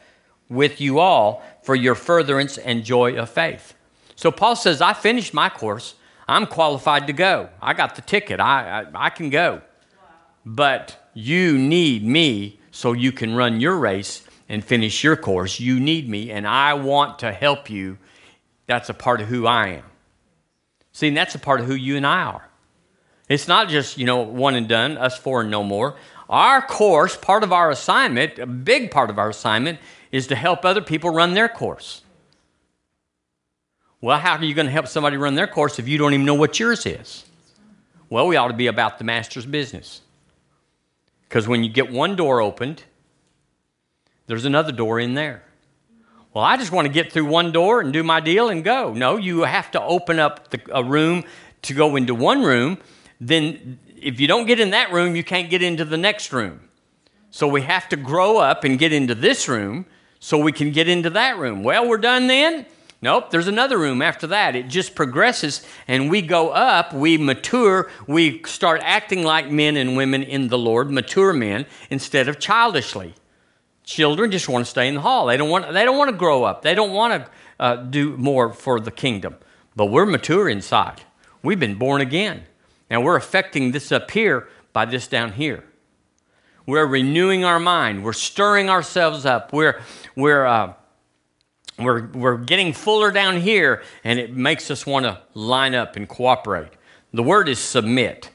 [0.47, 3.73] with you all for your furtherance and joy of faith.
[4.15, 5.95] So Paul says, I finished my course.
[6.27, 7.49] I'm qualified to go.
[7.59, 8.39] I got the ticket.
[8.39, 9.63] I, I, I can go.
[10.45, 15.59] But you need me so you can run your race and finish your course.
[15.59, 17.97] You need me, and I want to help you.
[18.67, 19.83] That's a part of who I am.
[20.91, 22.46] See, and that's a part of who you and I are.
[23.27, 25.95] It's not just, you know, one and done, us four and no more.
[26.29, 29.79] Our course, part of our assignment, a big part of our assignment,
[30.11, 32.01] is to help other people run their course.
[33.99, 36.25] Well, how are you going to help somebody run their course if you don't even
[36.25, 37.25] know what yours is?
[38.09, 40.01] Well, we ought to be about the master's business.
[41.27, 42.83] Because when you get one door opened,
[44.27, 45.43] there's another door in there.
[46.33, 48.93] Well, I just want to get through one door and do my deal and go.
[48.93, 51.23] No, you have to open up the, a room
[51.63, 52.77] to go into one room.
[53.19, 56.61] Then, if you don't get in that room, you can't get into the next room.
[57.31, 59.85] So we have to grow up and get into this room
[60.19, 61.63] so we can get into that room.
[61.63, 62.65] Well, we're done then?
[63.01, 64.55] Nope, there's another room after that.
[64.55, 69.95] It just progresses and we go up, we mature, we start acting like men and
[69.95, 73.13] women in the Lord, mature men, instead of childishly.
[73.83, 75.27] Children just want to stay in the hall.
[75.27, 78.17] They don't want, they don't want to grow up, they don't want to uh, do
[78.17, 79.35] more for the kingdom.
[79.75, 81.01] But we're mature inside.
[81.43, 82.47] We've been born again.
[82.89, 85.63] Now we're affecting this up here by this down here.
[86.65, 88.03] We're renewing our mind.
[88.03, 89.53] We're stirring ourselves up.
[89.53, 89.81] We're,
[90.15, 90.73] we're, uh,
[91.79, 96.07] we're, we're getting fuller down here, and it makes us want to line up and
[96.07, 96.73] cooperate.
[97.13, 98.31] The word is submit.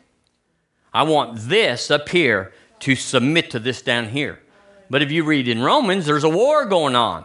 [0.94, 4.40] I want this up here to submit to this down here.
[4.88, 7.24] But if you read in Romans, there's a war going on.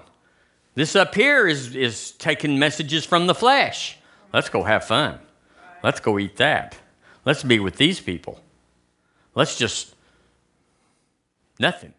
[0.76, 3.98] This up here is, is taking messages from the flesh.
[4.34, 5.20] Let's go have fun.
[5.84, 6.78] Let's go eat that.
[7.28, 8.40] Let's be with these people.
[9.36, 9.94] Let's just,
[11.60, 11.94] nothing.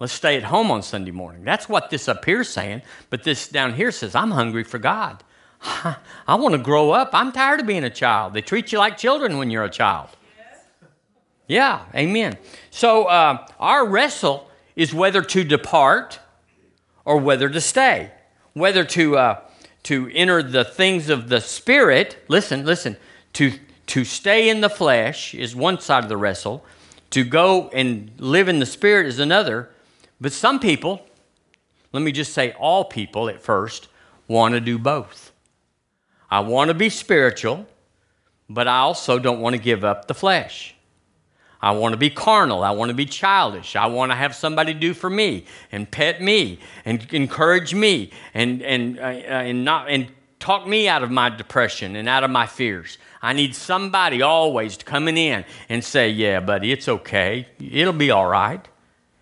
[0.00, 1.44] Let's stay at home on Sunday morning.
[1.44, 2.82] That's what this up here is saying.
[3.08, 5.22] But this down here says, I'm hungry for God.
[5.62, 7.10] I want to grow up.
[7.12, 8.34] I'm tired of being a child.
[8.34, 10.08] They treat you like children when you're a child.
[11.46, 12.36] Yeah, amen.
[12.70, 16.18] So uh, our wrestle is whether to depart
[17.04, 18.10] or whether to stay,
[18.52, 19.40] whether to uh,
[19.84, 22.16] to enter the things of the spirit.
[22.26, 22.96] Listen, listen.
[23.34, 23.52] To
[23.86, 26.64] to stay in the flesh is one side of the wrestle.
[27.10, 29.70] To go and live in the spirit is another.
[30.20, 31.06] But some people,
[31.92, 33.88] let me just say all people at first,
[34.28, 35.32] want to do both.
[36.30, 37.66] I want to be spiritual,
[38.48, 40.74] but I also don't want to give up the flesh.
[41.60, 42.62] I want to be carnal.
[42.62, 43.76] I want to be childish.
[43.76, 48.62] I want to have somebody do for me and pet me and encourage me and,
[48.62, 50.08] and, uh, and, not, and
[50.46, 52.98] talk me out of my depression and out of my fears.
[53.20, 57.48] I need somebody always coming in and say, Yeah, buddy, it's okay.
[57.58, 58.66] It'll be all right.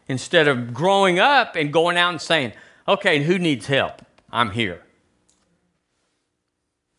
[0.07, 2.53] Instead of growing up and going out and saying,
[2.87, 4.03] Okay, who needs help?
[4.31, 4.83] I'm here.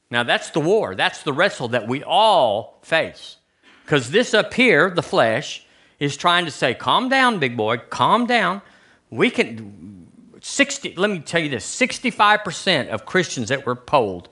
[0.09, 0.95] Now, that's the war.
[0.95, 3.37] That's the wrestle that we all face.
[3.83, 5.65] Because this up here, the flesh,
[5.99, 8.63] is trying to say, calm down, big boy, calm down.
[9.11, 10.04] We can,
[10.47, 14.29] 60, let me tell you this 65% of Christians that were polled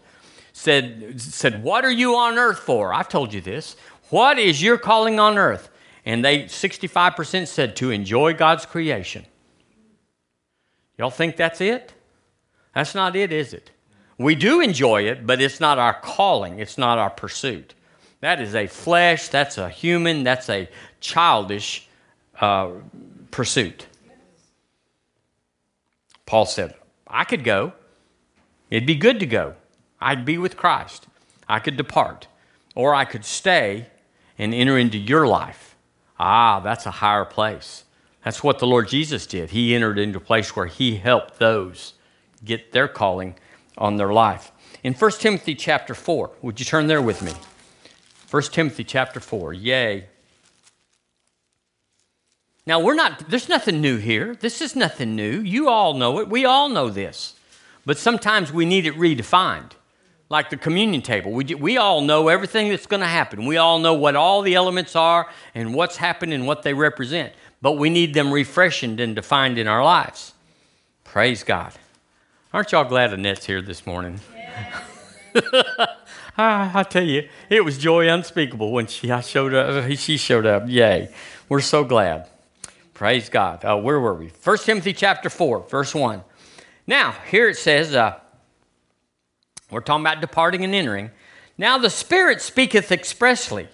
[0.54, 2.94] said, said, What are you on earth for?
[2.94, 3.76] I've told you this.
[4.12, 5.72] What is your calling on earth?
[6.06, 9.26] And they, 65% said, To enjoy God's creation.
[11.00, 11.94] Y'all think that's it?
[12.76, 13.72] That's not it, is it?
[14.20, 17.74] We do enjoy it, but it's not our calling, it's not our pursuit.
[18.20, 21.88] That is a flesh, that's a human, that's a childish
[22.40, 22.70] uh,
[23.32, 23.88] pursuit.
[26.26, 26.76] Paul said,
[27.08, 27.74] I could go.
[28.70, 29.56] It'd be good to go.
[30.00, 31.08] I'd be with Christ.
[31.48, 32.28] I could depart.
[32.76, 33.88] Or I could stay
[34.38, 35.76] and enter into your life.
[36.20, 37.84] Ah, that's a higher place.
[38.24, 39.52] That's what the Lord Jesus did.
[39.52, 41.94] He entered into a place where he helped those
[42.44, 43.36] get their calling
[43.78, 44.52] on their life.
[44.84, 47.34] In 1 Timothy chapter 4, would you turn there with me?
[48.30, 49.54] 1 Timothy chapter 4.
[49.54, 50.08] Yay.
[52.66, 54.36] Now, we're not, there's nothing new here.
[54.36, 55.42] This is nothing new.
[55.42, 56.30] You all know it.
[56.30, 57.36] We all know this.
[57.86, 59.72] But sometimes we need it redefined.
[60.30, 61.32] Like the communion table.
[61.32, 63.46] We, we all know everything that's going to happen.
[63.46, 67.34] We all know what all the elements are and what's happened and what they represent.
[67.62, 70.34] But we need them refreshed and defined in our lives.
[71.04, 71.74] Praise God.
[72.54, 74.22] Aren't y'all glad Annette's here this morning?
[76.38, 79.92] I, I tell you, it was joy unspeakable when she I showed up.
[79.98, 80.64] She showed up.
[80.68, 81.14] Yay!
[81.50, 82.30] We're so glad.
[82.94, 83.66] Praise God.
[83.66, 84.28] Uh, where were we?
[84.44, 86.24] 1 Timothy chapter four, verse one.
[86.86, 88.20] Now here it says, uh,
[89.72, 91.10] we're talking about departing and entering.
[91.58, 93.68] Now the Spirit speaketh expressly.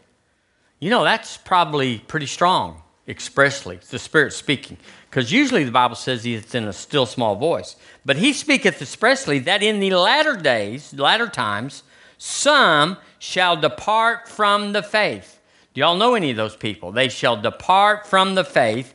[0.80, 2.82] You know that's probably pretty strong.
[3.08, 4.78] Expressly, the Spirit speaking,
[5.10, 7.76] because usually the Bible says it's in a still small voice.
[8.06, 11.82] But He speaketh expressly that in the latter days, latter times
[12.20, 15.40] some shall depart from the faith.
[15.74, 16.92] Do y'all know any of those people?
[16.92, 18.94] They shall depart from the faith,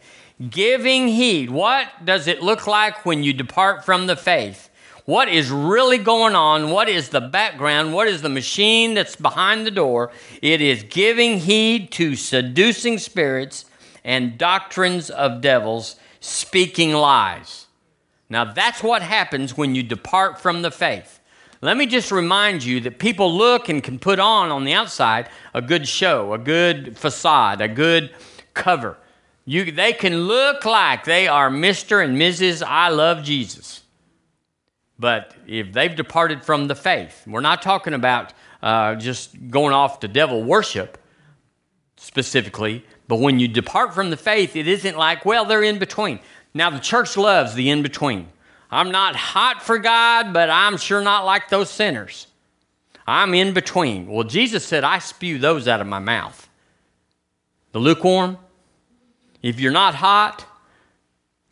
[0.51, 1.51] giving heed.
[1.51, 4.71] What does it look like when you depart from the faith?
[5.05, 6.71] What is really going on?
[6.71, 7.93] What is the background?
[7.93, 10.11] What is the machine that's behind the door?
[10.41, 13.67] It is giving heed to seducing spirits
[14.03, 17.67] and doctrines of devils, speaking lies.
[18.31, 21.21] Now, that's what happens when you depart from the faith.
[21.61, 25.29] Let me just remind you that people look and can put on on the outside
[25.53, 28.11] a good show, a good facade, a good
[28.55, 28.97] cover.
[29.45, 32.03] You, they can look like they are Mr.
[32.03, 32.63] and Mrs.
[32.63, 33.83] I love Jesus.
[34.99, 40.01] But if they've departed from the faith, we're not talking about uh, just going off
[40.01, 40.99] to devil worship
[41.97, 46.21] specifically, but when you depart from the faith, it isn't like, well, they're in between.
[46.55, 48.29] Now, the church loves the in between.
[48.71, 52.27] I'm not hot for God, but I'm sure not like those sinners.
[53.07, 54.07] I'm in between.
[54.07, 56.49] Well, Jesus said, I spew those out of my mouth.
[57.73, 58.39] The lukewarm,
[59.45, 60.47] if you're not hot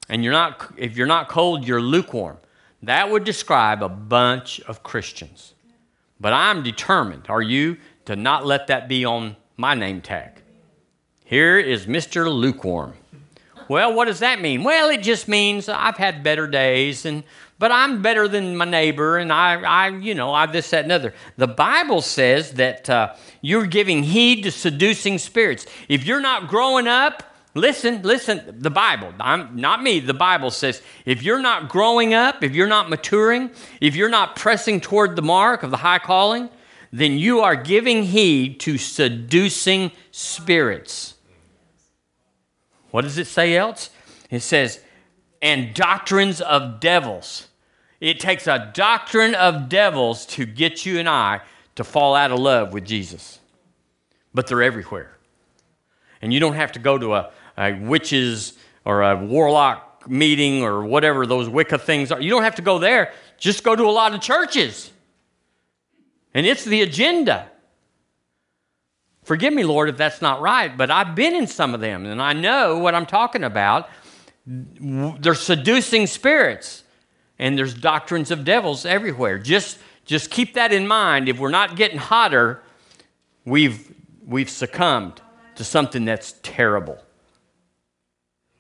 [0.09, 2.39] and you're not, if you're not cold, you're lukewarm.
[2.83, 5.53] That would describe a bunch of Christians.
[6.19, 7.77] But I'm determined, are you,
[8.07, 10.41] to not let that be on my name tag.
[11.23, 12.35] Here is Mr.
[12.35, 12.95] Lukewarm.
[13.69, 14.65] Well, what does that mean?
[14.65, 17.23] Well, it just means I've had better days and
[17.59, 20.93] but I'm better than my neighbor and I, I you know, I this, that, and
[20.93, 21.13] other.
[21.37, 25.67] The Bible says that uh, you're giving heed to seducing spirits.
[25.89, 30.83] If you're not growing up, listen, listen, the Bible, I'm not me, the Bible says
[31.05, 33.51] if you're not growing up, if you're not maturing,
[33.81, 36.49] if you're not pressing toward the mark of the high calling,
[36.93, 41.15] then you are giving heed to seducing spirits.
[42.91, 43.91] What does it say else?
[44.31, 44.81] It says,
[45.41, 47.49] and doctrines of devils.
[48.01, 51.41] It takes a doctrine of devils to get you and I
[51.75, 53.41] to fall out of love with Jesus.
[54.35, 55.17] But they're everywhere.
[56.21, 57.31] And you don't have to go to a,
[57.63, 58.55] a witches
[58.85, 62.21] or a warlock meeting or whatever those Wicca things are.
[62.21, 63.13] You don't have to go there.
[63.39, 64.91] Just go to a lot of churches.
[66.35, 67.49] And it's the agenda.
[69.25, 72.21] Forgive me, Lord, if that's not right, but I've been in some of them and
[72.21, 73.89] I know what I'm talking about.
[74.47, 76.83] They're seducing spirits
[77.39, 79.39] and there's doctrines of devils everywhere.
[79.39, 81.29] Just, just keep that in mind.
[81.29, 82.63] If we're not getting hotter,
[83.45, 83.95] we've,
[84.27, 85.21] we've succumbed
[85.55, 86.99] to something that's terrible.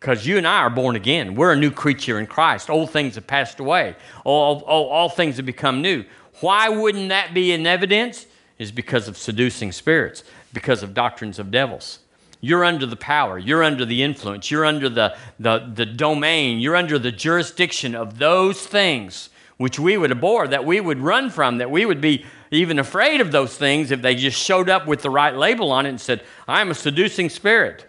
[0.02, 1.36] Because you and I are born again.
[1.36, 2.68] We're a new creature in Christ.
[2.68, 3.94] Old things have passed away,
[4.24, 6.04] all, all, all things have become new.
[6.40, 8.26] Why wouldn't that be in evidence?
[8.58, 12.00] Is because of seducing spirits because of doctrines of devils.
[12.40, 16.74] You're under the power, you're under the influence, you're under the, the, the domain, you're
[16.74, 21.58] under the jurisdiction of those things which we would abhor, that we would run from,
[21.58, 25.02] that we would be even afraid of those things if they just showed up with
[25.02, 27.88] the right label on it and said, I'm a seducing spirit.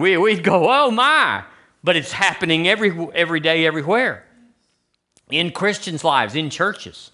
[0.00, 1.44] We, we'd go, oh my.
[1.82, 4.24] But it's happening every, every day, everywhere.
[5.30, 7.10] In Christians' lives, in churches.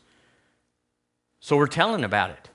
[1.41, 2.51] So we're telling about it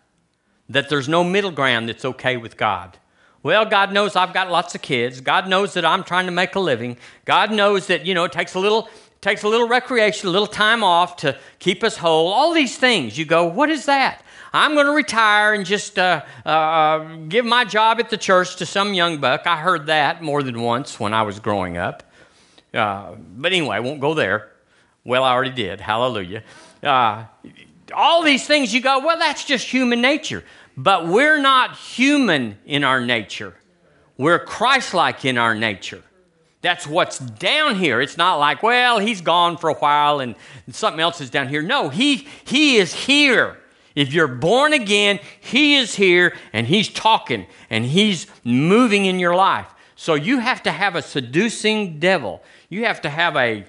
[0.69, 2.97] that there's no middle ground that's okay with God.
[3.43, 5.21] Well, God knows I've got lots of kids.
[5.21, 6.97] God knows that I'm trying to make a living.
[7.25, 8.89] God knows that, you know, it takes a little
[9.21, 12.27] takes a little recreation, a little time off to keep us whole.
[12.27, 13.17] All these things.
[13.17, 14.23] You go, what is that?
[14.53, 18.65] I'm going to retire and just uh, uh, give my job at the church to
[18.65, 19.47] some young buck.
[19.47, 22.03] I heard that more than once when I was growing up.
[22.73, 24.51] Uh, but anyway, I won't go there.
[25.05, 25.79] Well, I already did.
[25.79, 26.43] Hallelujah.
[26.83, 27.25] Uh,
[27.93, 30.43] all these things you go, well, that's just human nature.
[30.75, 33.55] But we're not human in our nature.
[34.17, 36.03] We're Christ like in our nature.
[36.61, 38.01] That's what's down here.
[38.01, 40.35] It's not like, well, he's gone for a while and
[40.69, 41.61] something else is down here.
[41.61, 43.57] No, he, he is here.
[43.95, 49.35] If you're born again, he is here and he's talking and he's moving in your
[49.35, 49.67] life.
[49.95, 52.41] So you have to have a seducing devil.
[52.69, 53.65] You have to have a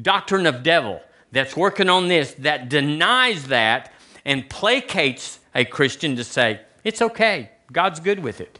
[0.00, 1.00] doctrine of devil
[1.32, 3.92] that's working on this that denies that
[4.24, 8.58] and placates a Christian to say, it's okay, God's good with it.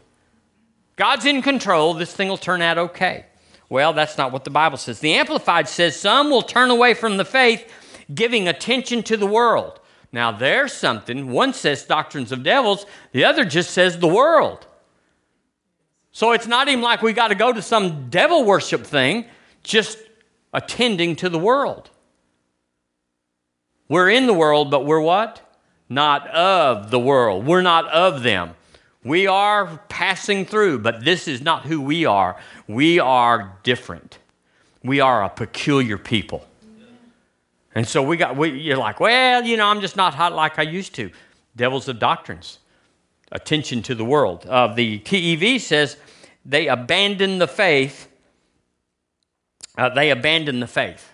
[0.95, 3.25] God's in control, this thing will turn out okay.
[3.69, 4.99] Well, that's not what the Bible says.
[4.99, 7.71] The Amplified says some will turn away from the faith,
[8.13, 9.79] giving attention to the world.
[10.11, 11.31] Now, there's something.
[11.31, 14.67] One says doctrines of devils, the other just says the world.
[16.11, 19.25] So it's not even like we got to go to some devil worship thing,
[19.63, 19.97] just
[20.53, 21.89] attending to the world.
[23.87, 25.41] We're in the world, but we're what?
[25.91, 27.45] not of the world.
[27.45, 28.55] We're not of them.
[29.03, 32.37] We are passing through, but this is not who we are.
[32.67, 34.17] We are different.
[34.83, 36.47] We are a peculiar people.
[37.73, 40.59] And so we got, we, you're like, well, you know, I'm just not hot like
[40.59, 41.09] I used to.
[41.55, 42.59] Devils of doctrines,
[43.31, 44.45] attention to the world.
[44.45, 45.97] Uh, the TEV says
[46.45, 48.07] they abandon the faith.
[49.77, 51.09] Uh, they abandon the faith.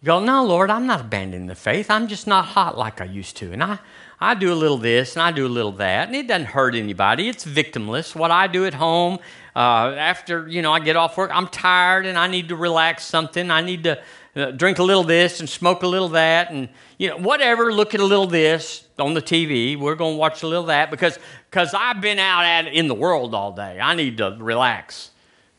[0.00, 1.90] You go, no, Lord, I'm not abandoning the faith.
[1.90, 3.52] I'm just not hot like I used to.
[3.52, 3.78] And I,
[4.20, 6.74] I do a little this and I do a little that, and it doesn't hurt
[6.74, 7.28] anybody.
[7.28, 8.14] It's victimless.
[8.14, 9.18] What I do at home,
[9.54, 13.04] uh, after you know I get off work, I'm tired and I need to relax
[13.04, 13.50] something.
[13.50, 14.00] I need to
[14.36, 16.68] uh, drink a little this and smoke a little that, and
[16.98, 17.72] you know whatever.
[17.72, 19.78] Look at a little this on the TV.
[19.78, 21.18] We're going to watch a little that because
[21.50, 23.80] because I've been out at in the world all day.
[23.80, 25.10] I need to relax.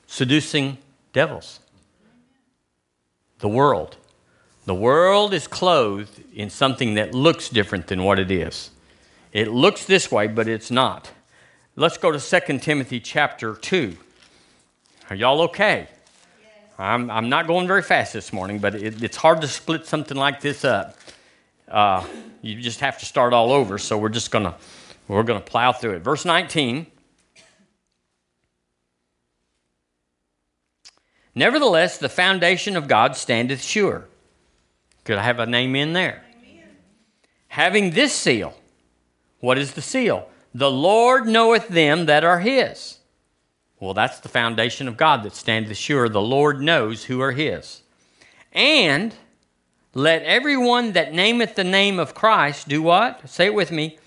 [0.06, 0.78] Seducing
[1.12, 1.60] devils.
[3.40, 3.98] The world.
[4.66, 8.72] The world is clothed in something that looks different than what it is.
[9.32, 11.12] It looks this way, but it's not.
[11.76, 13.96] Let's go to 2 Timothy chapter 2.
[15.10, 15.88] Are y'all okay?
[16.78, 20.16] I'm, I'm not going very fast this morning, but it, it's hard to split something
[20.16, 20.96] like this up.
[21.68, 22.06] Uh,
[22.42, 24.56] you just have to start all over, so we're just to
[25.08, 26.00] we're to plow through it.
[26.00, 26.86] Verse 19.
[31.34, 34.08] Nevertheless, the foundation of God standeth sure
[35.08, 36.22] could I have a name in there?
[36.42, 36.68] Amen.
[37.48, 38.54] Having this seal.
[39.40, 40.30] What is the seal?
[40.54, 42.97] The Lord knoweth them that are his.
[43.80, 46.10] Well, that's the foundation of God that standeth sure.
[46.10, 47.84] The Lord knows who are his.
[48.52, 49.14] And
[49.94, 53.30] let everyone that nameth the name of Christ do what?
[53.30, 53.98] Say it with me.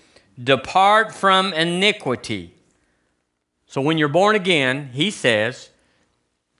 [0.41, 2.53] Depart from iniquity.
[3.65, 5.69] So when you're born again, he says,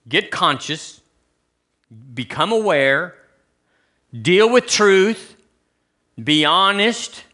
[0.07, 1.01] get conscious,
[2.13, 3.15] become aware,
[4.21, 5.35] deal with truth,
[6.21, 7.25] be honest.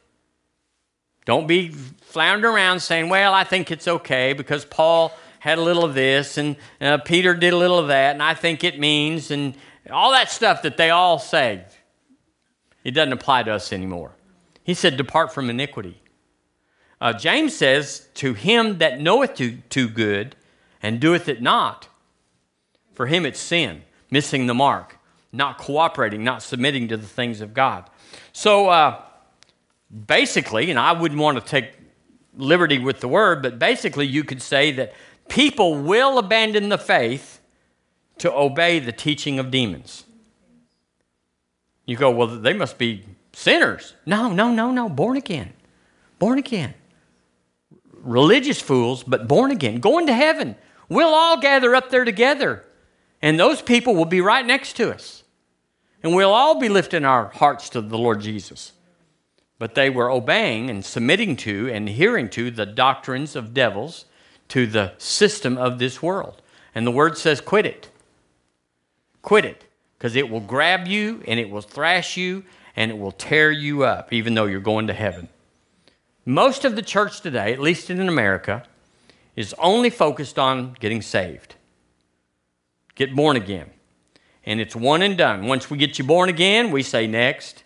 [1.25, 5.83] Don't be floundering around saying, well, I think it's okay because Paul had a little
[5.83, 9.31] of this and uh, Peter did a little of that and I think it means
[9.31, 9.55] and
[9.91, 11.63] all that stuff that they all say.
[12.83, 14.11] It doesn't apply to us anymore.
[14.63, 16.01] He said, Depart from iniquity.
[16.99, 20.35] Uh, James says, To him that knoweth to, to good
[20.81, 21.87] and doeth it not,
[22.93, 24.97] for him it's sin, missing the mark,
[25.31, 27.89] not cooperating, not submitting to the things of God.
[28.33, 29.01] So uh,
[30.05, 31.73] basically, and I wouldn't want to take
[32.35, 34.93] liberty with the word, but basically you could say that
[35.29, 37.39] people will abandon the faith
[38.19, 40.05] to obey the teaching of demons.
[41.85, 43.93] You go, well, they must be sinners.
[44.05, 45.53] No, no, no, no, born again.
[46.19, 46.73] Born again.
[47.93, 50.55] Religious fools, but born again, going to heaven.
[50.89, 52.63] We'll all gather up there together,
[53.21, 55.23] and those people will be right next to us.
[56.03, 58.73] And we'll all be lifting our hearts to the Lord Jesus.
[59.59, 64.05] But they were obeying and submitting to and hearing to the doctrines of devils
[64.49, 66.41] to the system of this world.
[66.73, 67.89] And the word says, quit it.
[69.21, 69.63] Quit it.
[69.97, 72.43] Because it will grab you and it will thrash you
[72.75, 75.27] and it will tear you up, even though you're going to heaven.
[76.25, 78.63] Most of the church today, at least in America,
[79.35, 81.55] is only focused on getting saved.
[82.95, 83.69] Get born again.
[84.45, 85.47] And it's one and done.
[85.47, 87.63] Once we get you born again, we say next.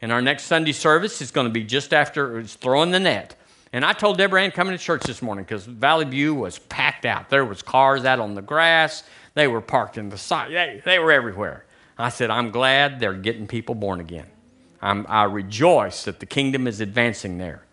[0.00, 3.34] And our next Sunday service is going to be just after it's throwing the net.
[3.76, 7.04] And I told Deborah Ann coming to church this morning because Valley View was packed
[7.04, 7.28] out.
[7.28, 9.04] There was cars out on the grass.
[9.34, 10.50] They were parked in the side.
[10.50, 11.66] They, they were everywhere.
[11.98, 14.28] I said, I'm glad they're getting people born again.
[14.80, 17.64] I'm, I rejoice that the kingdom is advancing there.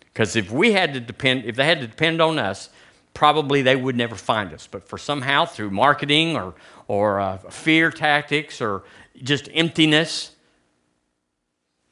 [0.00, 2.68] Because if we had to depend, if they had to depend on us,
[3.14, 4.66] probably they would never find us.
[4.66, 6.54] But for somehow through marketing or,
[6.88, 8.82] or uh, fear tactics or
[9.22, 10.32] just emptiness,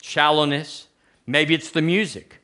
[0.02, 0.88] shallowness,
[1.24, 2.40] maybe it's the music.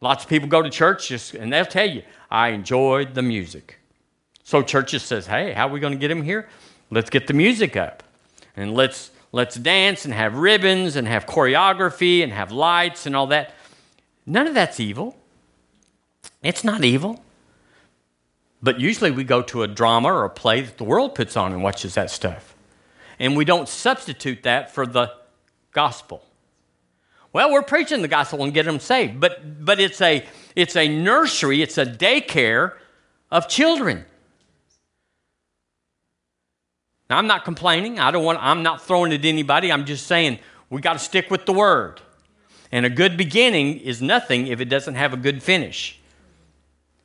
[0.00, 3.78] Lots of people go to church just, and they'll tell you, I enjoyed the music.
[4.44, 6.48] So churches says, hey, how are we going to get them here?
[6.90, 8.02] Let's get the music up.
[8.56, 13.26] And let's let's dance and have ribbons and have choreography and have lights and all
[13.28, 13.54] that.
[14.24, 15.16] None of that's evil.
[16.42, 17.22] It's not evil.
[18.62, 21.52] But usually we go to a drama or a play that the world puts on
[21.52, 22.56] and watches that stuff.
[23.18, 25.12] And we don't substitute that for the
[25.72, 26.24] gospel.
[27.32, 30.26] Well, we're preaching the gospel and getting them saved, but, but it's, a,
[30.56, 32.74] it's a nursery, it's a daycare
[33.30, 34.04] of children.
[37.10, 37.98] Now, I'm not complaining.
[37.98, 39.72] I don't want, I'm not throwing it at anybody.
[39.72, 42.00] I'm just saying we got to stick with the word.
[42.70, 45.98] And a good beginning is nothing if it doesn't have a good finish.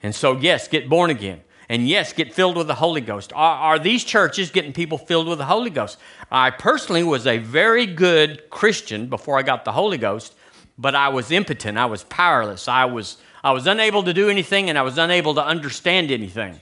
[0.01, 1.41] And so, yes, get born again.
[1.69, 3.31] And yes, get filled with the Holy Ghost.
[3.33, 5.97] Are, are, these churches getting people filled with the Holy Ghost?
[6.31, 10.35] I personally was a very good Christian before I got the Holy Ghost,
[10.77, 11.77] but I was impotent.
[11.77, 12.67] I was powerless.
[12.67, 16.59] I was, I was unable to do anything and I was unable to understand anything.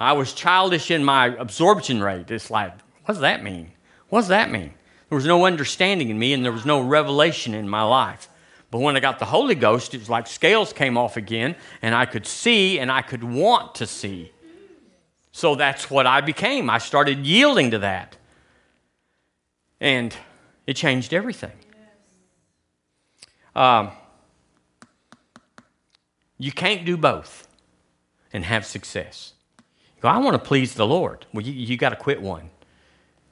[0.00, 2.30] I was childish in my absorption rate.
[2.30, 2.72] It's like,
[3.04, 3.70] what does that mean?
[4.08, 4.74] What does that mean?
[5.08, 8.28] There was no understanding in me and there was no revelation in my life.
[8.74, 11.94] But when I got the Holy Ghost, it was like scales came off again, and
[11.94, 14.32] I could see and I could want to see.
[15.30, 16.68] So that's what I became.
[16.68, 18.16] I started yielding to that.
[19.80, 20.12] And
[20.66, 21.52] it changed everything.
[23.54, 23.92] Um,
[26.36, 27.46] you can't do both
[28.32, 29.34] and have success.
[29.94, 31.26] You go, I want to please the Lord.
[31.32, 32.50] Well, you, you got to quit one.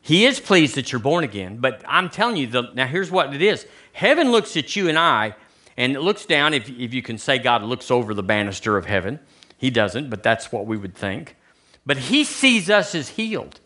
[0.05, 3.33] He is pleased that you're born again, but I'm telling you, the, now here's what
[3.33, 5.35] it is Heaven looks at you and I,
[5.77, 8.87] and it looks down, if, if you can say God looks over the banister of
[8.87, 9.21] heaven.
[9.57, 11.37] He doesn't, but that's what we would think.
[11.87, 13.61] But He sees us as healed.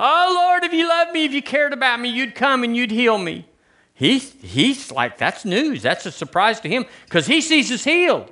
[0.00, 2.90] Oh, Lord, if you loved me, if you cared about me, you'd come and you'd
[2.90, 3.46] heal me.
[3.94, 5.82] He's, he's like, that's news.
[5.82, 8.28] That's a surprise to him because he sees us healed.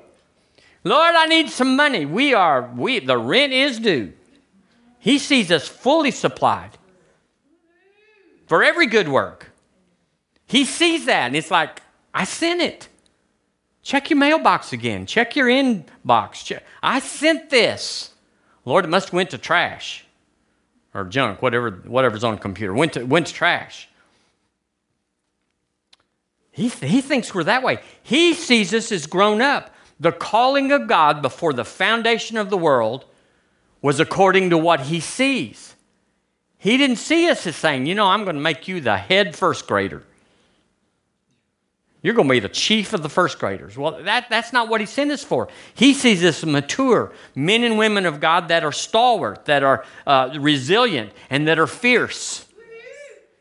[0.83, 2.05] Lord, I need some money.
[2.05, 4.13] We are, we, the rent is due.
[4.99, 6.77] He sees us fully supplied
[8.51, 9.53] for every good work.
[10.45, 11.83] He sees that and it's like,
[12.13, 12.89] I sent it.
[13.85, 15.07] Check your mailbox again.
[15.07, 16.45] Check your inbox.
[16.45, 16.65] Check.
[16.83, 18.11] I sent this.
[18.65, 20.05] Lord, it must have went to trash
[20.95, 22.75] or junk, whatever, whatever's on the computer.
[22.75, 23.89] Went to, went to trash.
[26.51, 27.79] He, he thinks we're that way.
[28.03, 29.73] He sees us as grown up.
[30.01, 33.05] The calling of God before the foundation of the world
[33.81, 35.77] was according to what he sees.
[36.61, 39.35] He didn't see us as saying, you know, I'm going to make you the head
[39.35, 40.03] first grader.
[42.03, 43.79] You're going to be the chief of the first graders.
[43.79, 45.49] Well, that, that's not what he sent us for.
[45.75, 50.37] He sees us mature men and women of God that are stalwart, that are uh,
[50.39, 52.47] resilient, and that are fierce.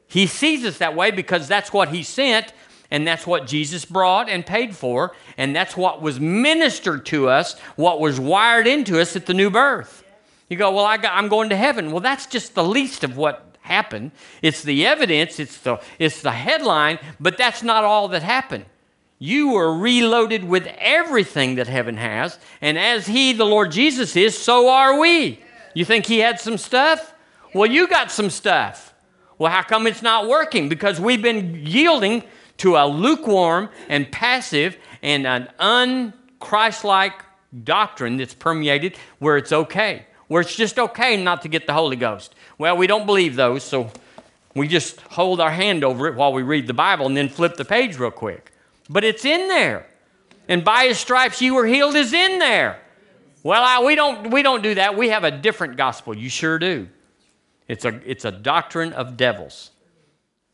[0.08, 2.54] He sees us that way because that's what he sent,
[2.90, 7.60] and that's what Jesus brought and paid for, and that's what was ministered to us,
[7.76, 10.04] what was wired into us at the new birth.
[10.50, 11.92] You go, Well, I am going to heaven.
[11.92, 14.12] Well, that's just the least of what happened.
[14.42, 18.66] It's the evidence, it's the, it's the headline, but that's not all that happened.
[19.20, 24.38] You were reloaded with everything that heaven has, and as He, the Lord Jesus, is,
[24.38, 25.40] so are we.
[25.74, 27.14] You think He had some stuff?
[27.54, 28.94] Well, you got some stuff.
[29.38, 30.68] Well, how come it's not working?
[30.68, 32.24] Because we've been yielding
[32.58, 37.14] to a lukewarm and passive and an unchristlike
[37.64, 41.98] doctrine that's permeated where it's okay where it's just okay not to get the Holy
[41.98, 42.34] Ghost.
[42.58, 43.92] Well, we don't believe those, so
[44.56, 47.58] we just hold our hand over it while we read the Bible and then flip
[47.58, 48.54] the page real quick.
[48.90, 49.88] But it's in there.
[50.48, 52.80] And by his stripes you were healed is in there.
[53.44, 54.96] Well, I, we, don't, we don't do that.
[54.96, 56.16] We have a different gospel.
[56.16, 56.88] You sure do.
[57.68, 59.72] It's a, it's a doctrine of devils.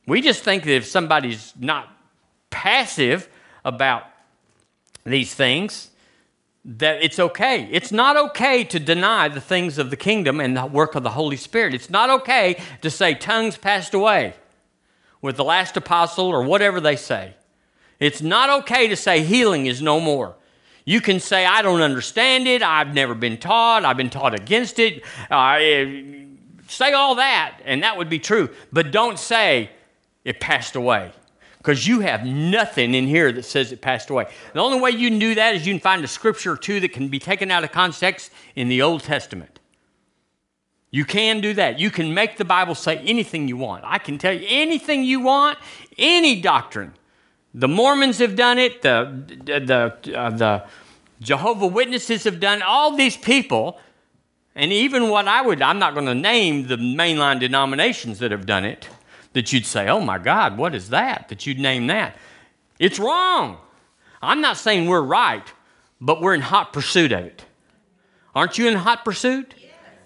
[0.08, 1.90] We just think that if somebody's not
[2.50, 3.28] passive
[3.64, 4.04] about
[5.06, 5.90] these things,
[6.66, 7.70] that it's okay.
[7.72, 11.12] It's not okay to deny the things of the kingdom and the work of the
[11.12, 11.76] Holy Spirit.
[11.76, 14.34] It's not okay to say tongues passed away
[15.22, 17.36] with the last apostle or whatever they say.
[18.00, 20.36] It's not okay to say healing is no more.
[20.86, 22.62] You can say, I don't understand it.
[22.62, 23.86] I've never been taught.
[23.86, 25.04] I've been taught against it.
[25.32, 25.58] Uh,
[26.68, 28.50] say all that, and that would be true.
[28.72, 29.70] But don't say
[30.24, 31.12] it passed away
[31.66, 34.28] because you have nothing in here that says it passed away.
[34.54, 36.80] The only way you can do that is you can find a scripture or two
[36.82, 39.60] that can be taken out of context in the Old Testament.
[40.92, 41.80] You can do that.
[41.80, 43.84] You can make the Bible say anything you want.
[43.84, 45.58] I can tell you anything you want,
[45.98, 46.94] any doctrine.
[47.56, 50.66] The Mormons have done it, the, the, uh, the
[51.20, 53.80] Jehovah Witnesses have done all these people,
[54.54, 58.46] and even what I would, I'm not going to name the mainline denominations that have
[58.46, 58.88] done it
[59.36, 61.28] that you'd say, oh my God, what is that?
[61.28, 62.16] That you'd name that.
[62.80, 63.58] It's wrong.
[64.22, 65.44] I'm not saying we're right,
[66.00, 67.44] but we're in hot pursuit of it.
[68.34, 69.54] Aren't you in hot pursuit?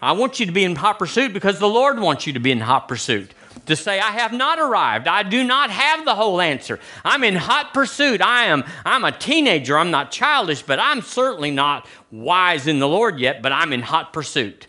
[0.02, 2.52] I want you to be in hot pursuit because the Lord wants you to be
[2.52, 3.32] in hot pursuit.
[3.68, 5.08] To say, I have not arrived.
[5.08, 6.80] I do not have the whole answer.
[7.06, 8.22] I'm in hot pursuit.
[8.22, 9.78] I am I'm a teenager.
[9.78, 13.84] I'm not childish, but I'm certainly not wise in the Lord yet, but I'm in
[13.84, 14.66] hot pursuit.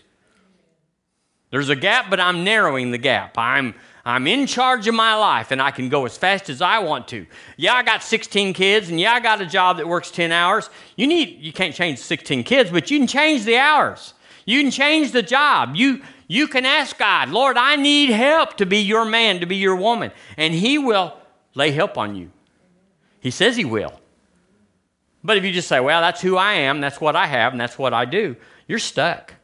[1.50, 3.38] There's a gap, but I'm narrowing the gap.
[3.38, 6.78] I'm I'm in charge of my life and I can go as fast as I
[6.78, 7.26] want to.
[7.56, 10.70] Yeah, I got 16 kids and yeah, I got a job that works 10 hours.
[10.96, 14.14] You need you can't change 16 kids, but you can change the hours.
[14.46, 15.76] You can change the job.
[15.76, 19.56] You you can ask God, "Lord, I need help to be your man, to be
[19.56, 21.16] your woman." And he will
[21.54, 22.30] lay help on you.
[23.20, 24.00] He says he will.
[25.22, 27.60] But if you just say, "Well, that's who I am, that's what I have, and
[27.60, 28.36] that's what I do,"
[28.66, 29.34] you're stuck.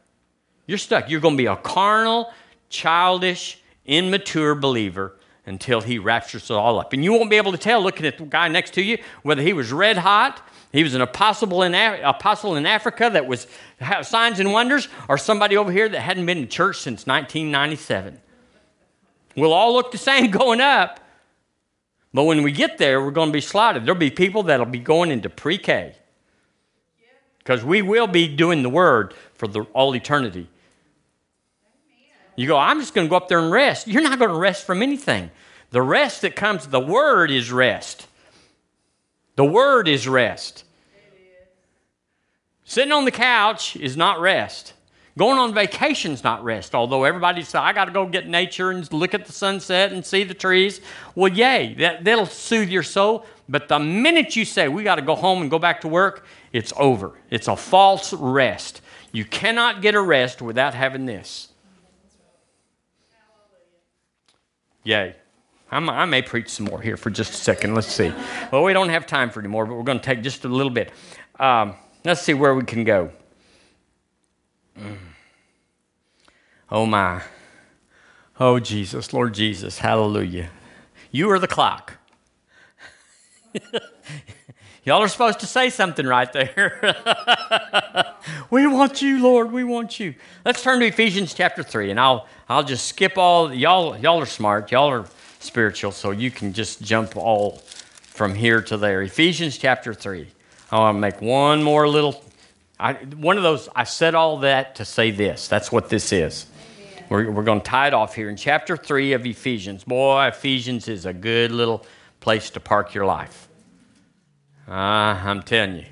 [0.65, 1.09] You're stuck.
[1.09, 2.33] You're going to be a carnal,
[2.69, 5.15] childish, immature believer
[5.45, 6.93] until he raptures it all up.
[6.93, 9.41] And you won't be able to tell looking at the guy next to you whether
[9.41, 10.41] he was red hot,
[10.73, 13.47] he was an apostle in, apostle in Africa that was
[14.03, 18.19] signs and wonders, or somebody over here that hadn't been in church since 1997.
[19.35, 20.99] We'll all look the same going up,
[22.13, 23.85] but when we get there, we're going to be slaughtered.
[23.85, 25.95] There'll be people that'll be going into pre K
[27.39, 30.49] because we will be doing the word for the, all eternity.
[32.37, 33.87] You go, I'm just going to go up there and rest.
[33.87, 35.31] You're not going to rest from anything.
[35.71, 38.07] The rest that comes, the word is rest.
[39.35, 40.63] The word is rest.
[42.63, 44.73] Sitting on the couch is not rest.
[45.17, 48.69] Going on vacation is not rest, although everybody says, I got to go get nature
[48.69, 50.79] and look at the sunset and see the trees.
[51.15, 53.25] Well, yay, that, that'll soothe your soul.
[53.49, 56.27] But the minute you say, we got to go home and go back to work,
[56.53, 57.13] it's over.
[57.31, 58.81] It's a false rest.
[59.11, 61.47] You cannot get a rest without having this.
[64.87, 65.13] Yay.
[65.69, 67.75] I'm, i may preach some more here for just a second.
[67.75, 68.13] Let's see.
[68.53, 70.47] Well, we don't have time for any more, but we're going to take just a
[70.47, 70.93] little bit.
[71.37, 71.75] Um,
[72.05, 73.11] let's see where we can go.
[74.79, 74.97] Mm.
[76.71, 77.21] Oh, my.
[78.39, 79.11] Oh, Jesus.
[79.11, 79.79] Lord Jesus.
[79.79, 80.51] Hallelujah.
[81.11, 81.95] You are the clock.
[84.87, 86.95] Y'all are supposed to say something right there.
[88.49, 89.51] we want you, Lord.
[89.51, 90.15] We want you.
[90.45, 93.53] Let's turn to Ephesians chapter 3, and I'll, I'll just skip all.
[93.53, 94.71] Y'all, y'all are smart.
[94.71, 95.05] Y'all are
[95.41, 97.57] spiritual, so you can just jump all
[97.99, 99.01] from here to there.
[99.01, 100.25] Ephesians chapter 3.
[100.71, 102.23] I want to make one more little.
[102.79, 103.67] I, one of those.
[103.75, 105.49] I said all that to say this.
[105.49, 106.45] That's what this is.
[107.09, 109.83] We're, we're going to tie it off here in chapter three of Ephesians.
[109.83, 111.85] Boy, Ephesians is a good little
[112.21, 113.46] place to park your life.
[114.67, 115.85] Uh, I'm telling you,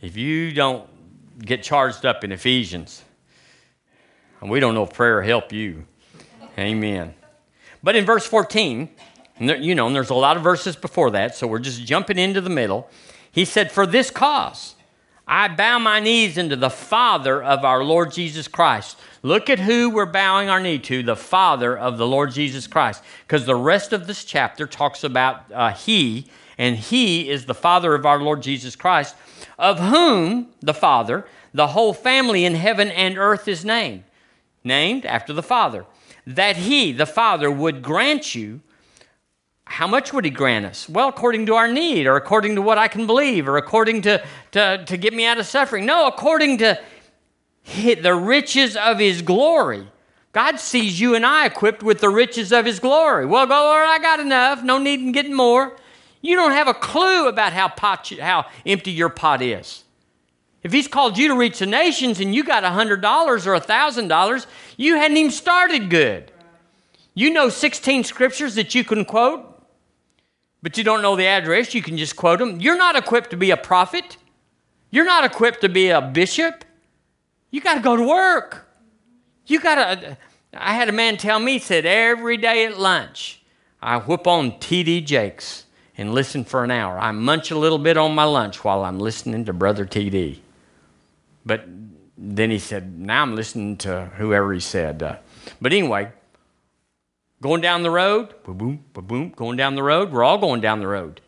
[0.00, 0.88] if you don't
[1.44, 3.02] get charged up in Ephesians,
[4.40, 5.84] we don't know if prayer will help you.
[6.56, 7.14] Amen.
[7.82, 8.88] But in verse 14,
[9.40, 12.40] you know, and there's a lot of verses before that, so we're just jumping into
[12.40, 12.88] the middle.
[13.32, 14.76] He said, For this cause,
[15.26, 18.96] I bow my knees into the Father of our Lord Jesus Christ.
[19.22, 23.02] Look at who we're bowing our knee to, the Father of the Lord Jesus Christ.
[23.26, 26.26] Because the rest of this chapter talks about uh, He,
[26.58, 29.16] and He is the Father of our Lord Jesus Christ,
[29.58, 34.04] of whom, the Father, the whole family in heaven and earth is named.
[34.62, 35.84] Named after the Father.
[36.26, 38.60] That He, the Father, would grant you
[39.66, 40.88] how much would he grant us?
[40.88, 44.24] Well, according to our need, or according to what I can believe, or according to,
[44.52, 45.86] to, to get me out of suffering.
[45.86, 46.78] No, according to
[47.64, 49.88] the riches of his glory.
[50.32, 53.24] God sees you and I equipped with the riches of his glory.
[53.24, 54.62] Well, go, Lord, I got enough.
[54.62, 55.76] No need in getting more.
[56.24, 59.84] You don't have a clue about how, pot, how empty your pot is.
[60.62, 64.46] If he's called you to reach the nations and you got $100 or $1,000,
[64.78, 66.32] you hadn't even started good.
[67.12, 69.54] You know 16 scriptures that you can quote
[70.64, 72.58] but you don't know the address, you can just quote them.
[72.58, 74.16] You're not equipped to be a prophet.
[74.90, 76.64] You're not equipped to be a bishop.
[77.50, 78.66] You got to go to work.
[79.46, 80.16] You got to.
[80.54, 83.42] I had a man tell me, he said, every day at lunch,
[83.82, 85.02] I whip on T.D.
[85.02, 85.63] Jakes
[85.96, 86.98] and listen for an hour.
[86.98, 90.42] I munch a little bit on my lunch while I'm listening to Brother T.D.
[91.46, 91.66] But
[92.16, 95.02] then he said, now I'm listening to whoever he said.
[95.02, 95.16] Uh,
[95.60, 96.10] but anyway,
[97.44, 98.56] Going down the road, boom,
[98.94, 100.10] boom, boom, going down the road.
[100.10, 101.20] We're all going down the road.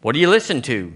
[0.00, 0.92] What do you listen to?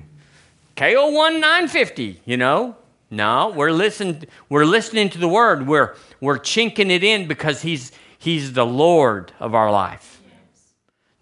[0.76, 2.76] KO1 950, you know?
[3.10, 5.66] No, we're listening, we're listening to the word.
[5.66, 10.13] We're, we're chinking it in because he's, he's the Lord of our life.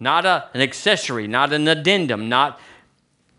[0.03, 2.61] Not a, an accessory, not an addendum, not,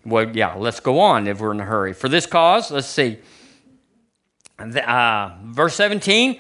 [0.06, 1.94] well, yeah, let's go on if we're in a hurry.
[1.94, 3.20] For this cause, let's see.
[4.60, 6.40] Uh, verse 17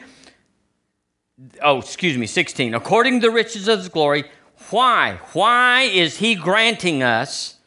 [1.62, 2.74] oh, excuse me, 16.
[2.74, 4.26] According to the riches of his glory,
[4.70, 5.20] why?
[5.34, 7.58] Why is he granting us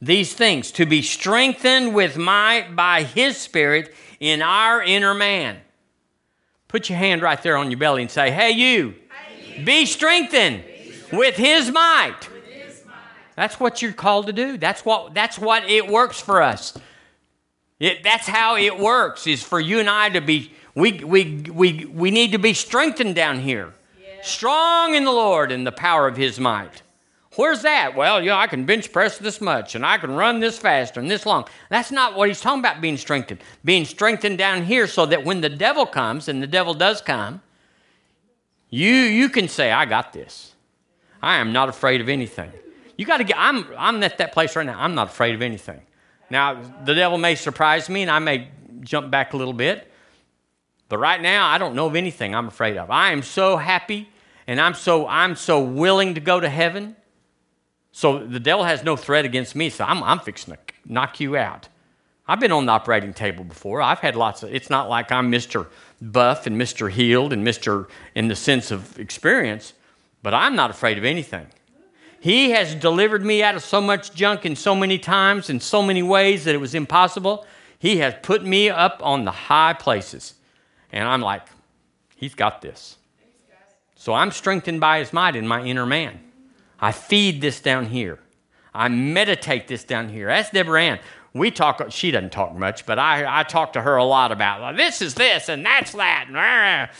[0.00, 0.70] these things?
[0.72, 5.58] To be strengthened with might by his spirit in our inner man.
[6.68, 9.64] Put your hand right there on your belly and say, Hey, you, hey, you.
[9.64, 10.75] Be, strengthened be strengthened
[11.12, 12.28] with his might.
[13.34, 14.56] That's what you're called to do.
[14.56, 16.78] That's what, that's what it works for us.
[17.78, 21.86] It, that's how it works, is for you and I to be we, we, we,
[21.86, 23.72] we need to be strengthened down here.
[23.98, 24.22] Yeah.
[24.22, 26.82] Strong in the Lord and the power of his might.
[27.36, 27.96] Where's that?
[27.96, 31.10] Well, yeah, I can bench press this much and I can run this fast and
[31.10, 31.46] this long.
[31.70, 33.40] That's not what he's talking about being strengthened.
[33.64, 37.40] Being strengthened down here so that when the devil comes, and the devil does come,
[38.68, 40.55] you, you can say, I got this.
[41.22, 42.52] I am not afraid of anything.
[42.96, 44.78] You got to get, I'm, I'm at that place right now.
[44.78, 45.80] I'm not afraid of anything.
[46.30, 48.48] Now, the devil may surprise me and I may
[48.80, 49.90] jump back a little bit,
[50.88, 52.90] but right now, I don't know of anything I'm afraid of.
[52.90, 54.08] I am so happy
[54.46, 56.96] and I'm so, I'm so willing to go to heaven.
[57.92, 61.36] So the devil has no threat against me, so I'm, I'm fixing to knock you
[61.36, 61.68] out.
[62.28, 63.80] I've been on the operating table before.
[63.80, 65.68] I've had lots of, it's not like I'm Mr.
[66.02, 66.90] Buff and Mr.
[66.90, 67.88] Healed and Mr.
[68.14, 69.74] in the sense of experience,
[70.26, 71.46] but I'm not afraid of anything.
[72.18, 75.80] He has delivered me out of so much junk in so many times in so
[75.80, 77.46] many ways that it was impossible.
[77.78, 80.34] He has put me up on the high places.
[80.90, 81.46] And I'm like,
[82.16, 82.96] he's got this.
[83.94, 86.18] So I'm strengthened by his might in my inner man.
[86.80, 88.18] I feed this down here.
[88.74, 90.26] I meditate this down here.
[90.26, 90.98] That's Deborah Ann.
[91.34, 94.76] We talk, she doesn't talk much, but I, I talk to her a lot about
[94.76, 96.90] this is this and that's that.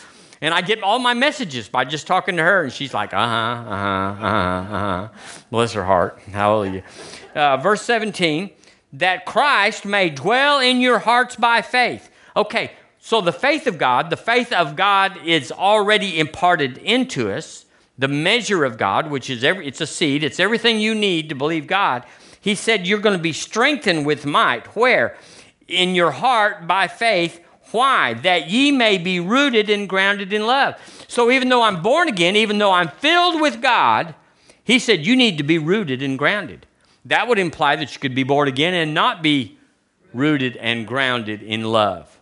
[0.41, 3.17] And I get all my messages by just talking to her, and she's like, uh
[3.17, 5.09] huh, uh huh, uh huh, uh huh.
[5.49, 6.19] Bless her heart.
[6.31, 6.83] Hallelujah.
[7.33, 8.51] Uh, verse 17,
[8.93, 12.09] that Christ may dwell in your hearts by faith.
[12.35, 17.65] Okay, so the faith of God, the faith of God is already imparted into us.
[17.97, 21.35] The measure of God, which is every, it's a seed, it's everything you need to
[21.35, 22.05] believe God.
[22.39, 24.67] He said you're going to be strengthened with might.
[24.75, 25.17] Where?
[25.67, 27.41] In your heart by faith.
[27.71, 28.13] Why?
[28.13, 30.75] That ye may be rooted and grounded in love.
[31.07, 34.15] So even though I'm born again, even though I'm filled with God,
[34.63, 36.65] he said you need to be rooted and grounded.
[37.05, 39.57] That would imply that you could be born again and not be
[40.13, 42.19] rooted and grounded in love.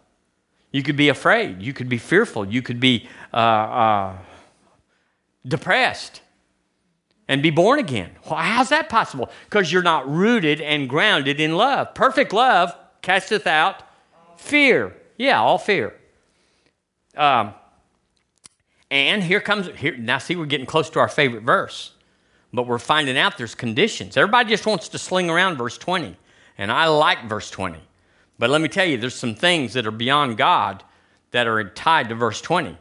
[0.72, 1.62] You could be afraid.
[1.62, 2.46] You could be fearful.
[2.46, 4.18] You could be uh, uh,
[5.48, 6.22] depressed.
[7.28, 8.12] and be born again.
[8.30, 9.30] Well, how's that possible?
[9.46, 11.94] Because you're not rooted and grounded in love.
[11.94, 13.82] Perfect love casteth out
[14.38, 14.96] fear.
[15.18, 15.94] Yeah, all fear.
[17.16, 17.54] Um,
[18.92, 20.18] and here comes here now.
[20.18, 21.92] See, we're getting close to our favorite verse,
[22.54, 24.18] but we're finding out there's conditions.
[24.18, 26.16] Everybody just wants to sling around verse 20,
[26.58, 27.80] and I like verse 20.
[28.38, 30.84] But let me tell you, there's some things that are beyond God
[31.32, 32.78] that are tied to verse 20.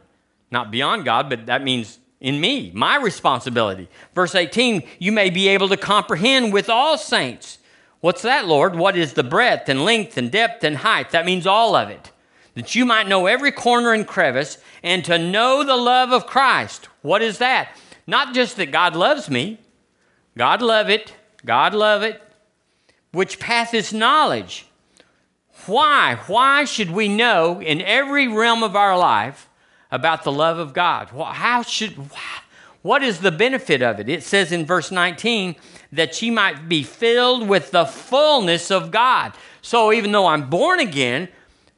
[0.51, 3.89] Not beyond God, but that means in me, my responsibility.
[4.13, 7.59] Verse 18, you may be able to comprehend with all saints.
[7.99, 8.75] What's that, Lord?
[8.75, 11.11] What is the breadth and length and depth and height?
[11.11, 12.11] That means all of it.
[12.55, 16.89] That you might know every corner and crevice and to know the love of Christ.
[17.01, 17.69] What is that?
[18.07, 19.59] Not just that God loves me,
[20.37, 21.13] God love it,
[21.45, 22.21] God love it,
[23.11, 24.67] which path is knowledge.
[25.65, 26.15] Why?
[26.27, 29.49] Why should we know in every realm of our life
[29.95, 31.09] about the love of God.
[31.09, 31.93] How should,
[32.81, 34.09] what is the benefit of it?
[34.09, 35.55] It says in verse 19
[35.91, 39.33] that she might be filled with the fullness of God.
[39.61, 41.29] So even though I'm born again,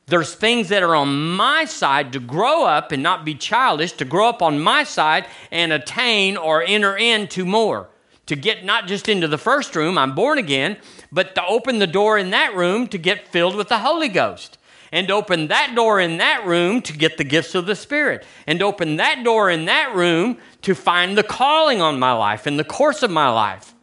[0.08, 4.05] there's things that are on my side to grow up and not be childish, to
[4.05, 7.89] grow up on my side and attain or enter into more.
[8.28, 10.78] To get not just into the first room, I'm born again,
[11.12, 14.58] but to open the door in that room to get filled with the Holy Ghost
[14.91, 18.62] and open that door in that room to get the gifts of the Spirit, and
[18.62, 22.64] open that door in that room to find the calling on my life in the
[22.64, 23.74] course of my life.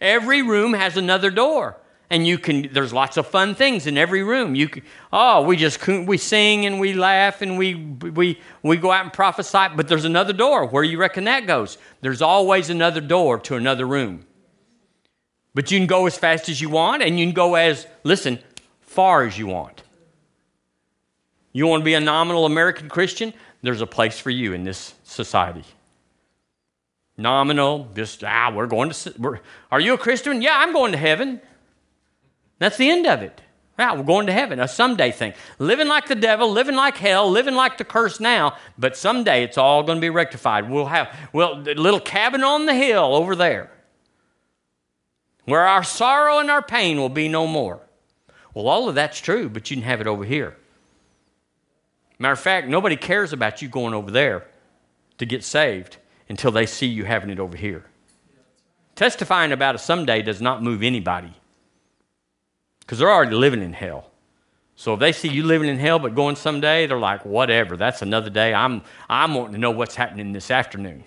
[0.00, 1.76] Every room has another door.
[2.12, 4.54] And you can, there's lots of fun things in every room.
[4.54, 4.82] You can,
[5.14, 9.12] oh, we just, we sing and we laugh and we, we, we go out and
[9.12, 10.66] prophesy, but there's another door.
[10.66, 11.78] Where you reckon that goes?
[12.02, 14.26] There's always another door to another room.
[15.54, 18.38] But you can go as fast as you want and you can go as, listen,
[18.82, 19.82] far as you want.
[21.54, 23.32] You want to be a nominal American Christian?
[23.62, 25.64] There's a place for you in this society.
[27.16, 29.40] Nominal, just, ah, we're going to, we're,
[29.70, 30.42] are you a Christian?
[30.42, 31.40] Yeah, I'm going to heaven.
[32.62, 33.40] That's the end of it.
[33.76, 35.32] Yeah, we're going to heaven, a someday thing.
[35.58, 39.58] Living like the devil, living like hell, living like the curse now, but someday it's
[39.58, 40.70] all going to be rectified.
[40.70, 43.72] We'll have, well, little cabin on the hill over there
[45.44, 47.80] where our sorrow and our pain will be no more.
[48.54, 50.56] Well, all of that's true, but you can have it over here.
[52.20, 54.46] Matter of fact, nobody cares about you going over there
[55.18, 55.96] to get saved
[56.28, 57.86] until they see you having it over here.
[58.94, 61.32] Testifying about it someday does not move anybody
[62.82, 64.10] because they're already living in hell.
[64.76, 68.02] So if they see you living in hell but going someday, they're like, whatever, that's
[68.02, 68.52] another day.
[68.52, 71.04] I'm, I'm wanting to know what's happening this afternoon.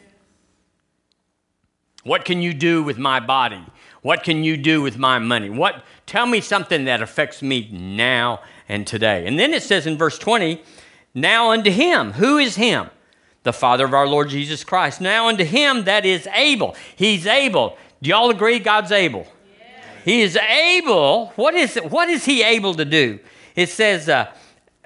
[2.04, 3.64] What can you do with my body?
[4.02, 5.50] What can you do with my money?
[5.50, 9.28] What tell me something that affects me now and today.
[9.28, 10.62] And then it says in verse 20,
[11.14, 12.14] now unto him.
[12.14, 12.90] Who is him?
[13.44, 15.02] The Father of our Lord Jesus Christ.
[15.02, 16.76] Now unto him that is able.
[16.96, 17.78] He's able.
[18.02, 19.28] Do y'all agree God's able?
[20.06, 21.34] He is able.
[21.36, 23.20] What is, what is he able to do?
[23.56, 24.32] It says, uh,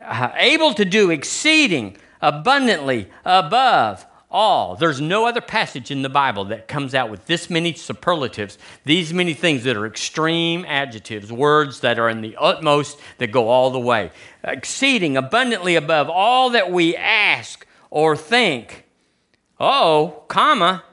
[0.02, 4.78] uh, able to do exceeding abundantly above all.
[4.78, 9.14] There's no other passage in the Bible that comes out with this many superlatives, these
[9.14, 13.72] many things that are extreme adjectives, words that are in the utmost that go all
[13.72, 14.12] the way.
[14.46, 18.86] Exceeding abundantly above all that we ask or think.
[19.60, 20.86] Oh, comma,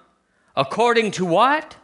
[0.57, 1.77] according to what?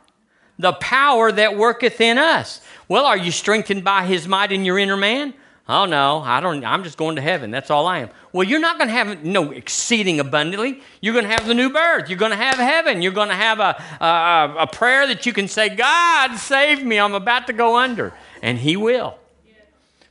[0.62, 2.60] The power that worketh in us.
[2.88, 5.34] Well, are you strengthened by his might in your inner man?
[5.68, 6.64] Oh no, I don't.
[6.64, 7.50] I'm just going to heaven.
[7.50, 8.10] That's all I am.
[8.32, 10.80] Well, you're not going to have no exceeding abundantly.
[11.00, 12.08] You're going to have the new birth.
[12.08, 13.02] You're going to have heaven.
[13.02, 16.98] You're going to have a, a, a prayer that you can say, "God, save me!
[16.98, 19.18] I'm about to go under," and He will.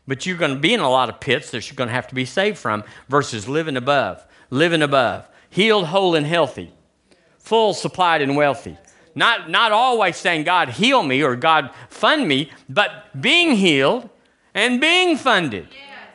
[0.07, 2.07] But you're going to be in a lot of pits that you're going to have
[2.07, 6.73] to be saved from, versus living above, living above, healed, whole, and healthy,
[7.39, 8.77] full, supplied, and wealthy.
[9.15, 14.09] Not not always saying, "God, heal me" or "God, fund me," but being healed
[14.53, 15.67] and being funded.
[15.71, 16.09] Yes.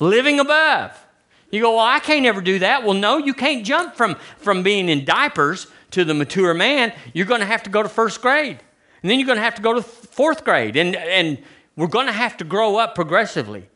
[0.00, 1.06] Living above.
[1.50, 2.84] You go, well, I can't ever do that.
[2.84, 6.92] Well, no, you can't jump from, from being in diapers to the mature man.
[7.14, 8.58] You're going to have to go to first grade.
[9.02, 10.76] And then you're going to have to go to fourth grade.
[10.76, 11.38] And, and
[11.76, 13.68] we're going to have to grow up progressively.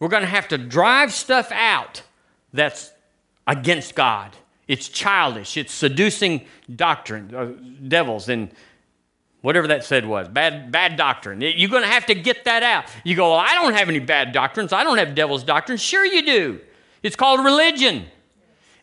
[0.00, 2.02] We're going to have to drive stuff out
[2.52, 2.92] that's
[3.46, 4.32] against God.
[4.68, 5.56] It's childish.
[5.56, 6.44] It's seducing
[6.74, 7.52] doctrine, uh,
[7.86, 8.50] devils, and
[9.46, 10.28] whatever that said was.
[10.28, 11.40] Bad bad doctrine.
[11.40, 12.86] You're going to have to get that out.
[13.04, 14.72] You go well i don't have any bad doctrines.
[14.72, 15.80] I don't have devil's doctrines.
[15.80, 16.60] Sure you do.
[17.02, 18.06] It's called religion.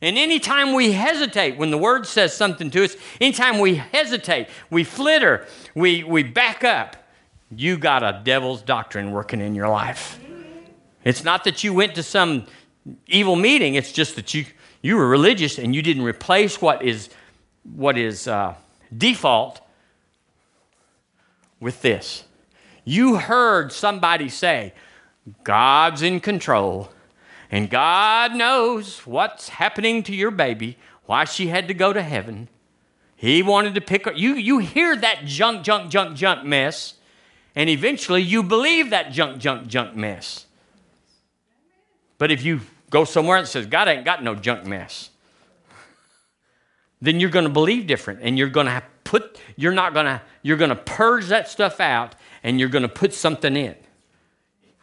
[0.01, 4.83] And anytime we hesitate when the word says something to us anytime we hesitate we
[4.83, 6.97] flitter we, we back up
[7.55, 10.19] you got a devil's doctrine working in your life.
[11.03, 12.45] It's not that you went to some
[13.07, 14.45] evil meeting it's just that you
[14.83, 17.09] you were religious and you didn't replace what is
[17.63, 18.53] what is uh,
[18.95, 19.61] default
[21.59, 22.25] with this.
[22.83, 24.73] You heard somebody say,
[25.45, 26.91] God's in control,
[27.49, 32.49] and God knows what's happening to your baby, why she had to go to heaven.
[33.15, 34.11] He wanted to pick her.
[34.11, 36.95] You, you hear that junk, junk, junk, junk mess,
[37.55, 40.45] and eventually you believe that junk, junk, junk mess.
[42.17, 42.61] But if you
[42.93, 45.09] go somewhere and says, God ain't got no junk mess,
[47.01, 50.21] then you're going to believe different and you're going to put you're not going to
[50.43, 53.75] you're going to purge that stuff out and you're going to put something in.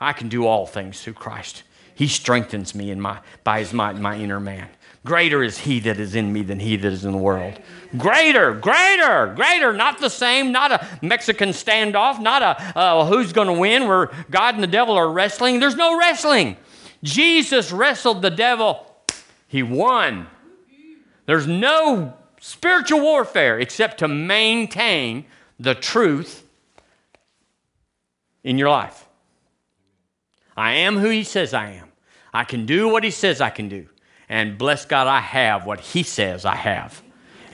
[0.01, 1.63] I can do all things through christ.
[1.95, 4.69] He strengthens me in my by his might in my inner man.
[5.05, 7.61] Greater is he that is in me than he that is in the world.
[7.97, 9.73] Greater greater greater.
[9.73, 14.11] Not the same not a mexican standoff not a uh, who's going to win where
[14.31, 15.61] god and the devil are wrestling.
[15.61, 16.57] There's no wrestling
[17.03, 18.87] jesus wrestled the devil
[19.47, 20.27] he won
[21.27, 25.25] there's no spiritual warfare except to maintain
[25.61, 26.45] the truth
[28.43, 29.07] in your life.
[30.57, 31.89] I am who He says I am.
[32.33, 33.87] I can do what He says I can do.
[34.29, 37.03] And bless God, I have what He says I have.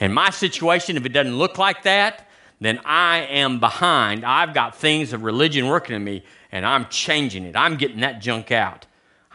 [0.00, 2.28] In my situation, if it doesn't look like that,
[2.60, 4.24] then I am behind.
[4.24, 7.56] I've got things of religion working in me, and I'm changing it.
[7.56, 8.86] I'm getting that junk out.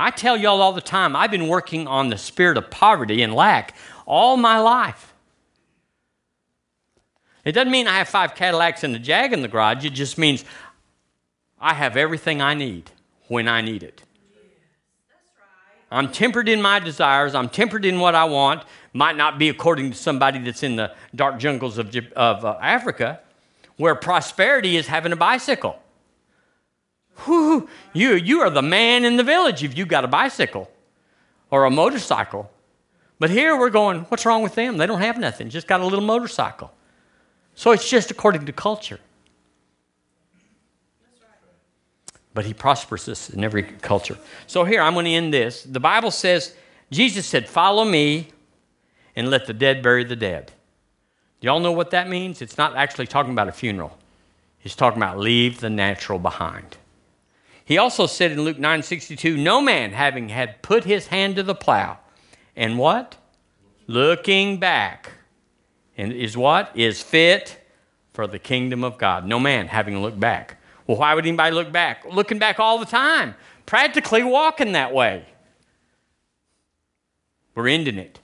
[0.02, 3.36] I tell y'all all the time, I've been working on the spirit of poverty and
[3.36, 3.76] lack
[4.06, 5.14] all my life.
[7.46, 9.86] It doesn't mean I have five Cadillacs and a Jag in the garage.
[9.86, 10.46] It just means
[11.60, 12.90] I have everything I need
[13.28, 14.04] when I need it.
[15.92, 17.36] I'm tempered in my desires.
[17.36, 18.64] I'm tempered in what I want.
[18.94, 23.20] Might not be according to somebody that's in the dark jungles of, of uh, Africa,
[23.78, 25.81] where prosperity is having a bicycle.
[27.26, 30.70] Whew, you, you are the man in the village if you got a bicycle
[31.50, 32.50] or a motorcycle.
[33.20, 34.78] But here we're going, what's wrong with them?
[34.78, 36.72] They don't have nothing, just got a little motorcycle.
[37.56, 39.00] So it's just according to culture.
[42.34, 44.18] But he prospers us in every culture.
[44.48, 45.64] So here, I'm going to end this.
[45.64, 46.56] The Bible says,
[46.90, 48.30] Jesus said, Follow me
[49.16, 50.52] and let the dead bury the dead.
[51.42, 52.42] Do y'all know what that means?
[52.42, 53.98] It's not actually talking about a funeral,
[54.60, 56.78] he's talking about leave the natural behind.
[57.72, 61.44] He also said in Luke 9 62, No man having had put his hand to
[61.44, 62.00] the plow
[62.54, 63.16] and what?
[63.88, 65.14] Looking back.
[65.96, 66.70] And is what?
[66.76, 67.66] Is fit
[68.12, 69.26] for the kingdom of God.
[69.26, 70.58] No man having looked back.
[70.86, 72.04] Well, why would anybody look back?
[72.12, 75.26] Looking back all the time, practically walking that way.
[77.56, 78.20] We're ending it.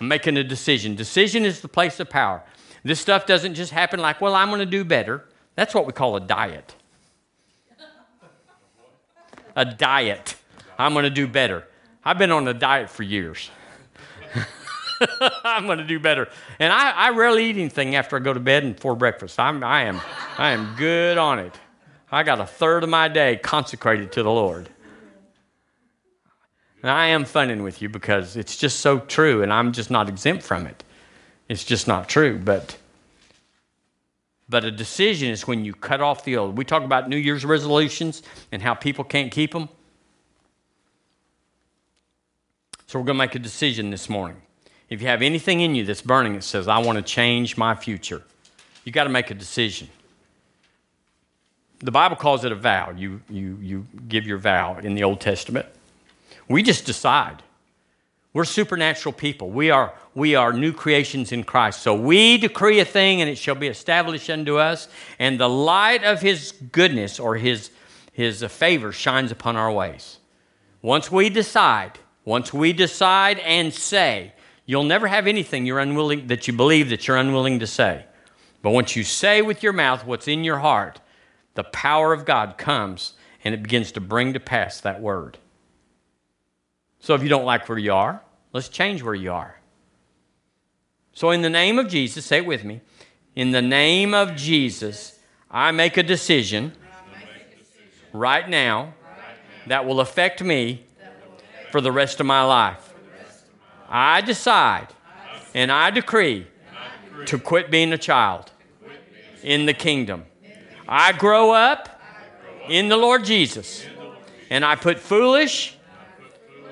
[0.00, 0.94] I'm making a decision.
[0.94, 2.44] Decision is the place of power.
[2.84, 5.24] This stuff doesn't just happen like, well, I'm going to do better.
[5.56, 6.76] That's what we call a diet.
[9.56, 10.36] A diet.
[10.78, 11.66] I'm going to do better.
[12.04, 13.50] I've been on a diet for years.
[15.44, 16.28] I'm going to do better.
[16.58, 19.38] And I, I rarely eat anything after I go to bed and before breakfast.
[19.38, 20.00] I'm, I, am,
[20.38, 21.54] I am good on it.
[22.10, 24.68] I got a third of my day consecrated to the Lord.
[26.82, 30.08] And I am funning with you because it's just so true, and I'm just not
[30.08, 30.84] exempt from it.
[31.48, 32.38] It's just not true.
[32.38, 32.76] But,
[34.48, 36.56] but a decision is when you cut off the old.
[36.58, 38.22] We talk about New Year's resolutions
[38.52, 39.68] and how people can't keep them.
[42.86, 44.36] So we're going to make a decision this morning.
[44.90, 47.74] If you have anything in you that's burning that says, I want to change my
[47.74, 48.22] future,
[48.84, 49.88] you got to make a decision.
[51.80, 52.92] The Bible calls it a vow.
[52.96, 55.66] You, you, you give your vow in the Old Testament.
[56.48, 57.42] We just decide.
[58.34, 59.50] We're supernatural people.
[59.50, 61.80] We are, we are new creations in Christ.
[61.82, 64.88] So we decree a thing and it shall be established unto us,
[65.20, 67.70] and the light of his goodness or his,
[68.12, 70.18] his favor shines upon our ways.
[70.82, 71.92] Once we decide,
[72.24, 74.32] once we decide and say,
[74.66, 78.04] you'll never have anything you're unwilling that you believe that you're unwilling to say.
[78.62, 81.00] But once you say with your mouth what's in your heart,
[81.54, 83.12] the power of God comes
[83.44, 85.38] and it begins to bring to pass that word.
[87.04, 88.22] So if you don't like where you are,
[88.54, 89.60] let's change where you are.
[91.12, 92.80] So, in the name of Jesus, say it with me.
[93.36, 95.18] In the name of Jesus,
[95.50, 96.72] I make a decision
[98.14, 98.94] right now
[99.66, 100.86] that will affect me
[101.70, 102.94] for the rest of my life.
[103.86, 104.88] I decide
[105.52, 106.46] and I decree
[107.26, 108.50] to quit being a child
[109.42, 110.24] in the kingdom.
[110.88, 112.00] I grow up
[112.70, 113.84] in the Lord Jesus
[114.48, 115.73] and I put foolish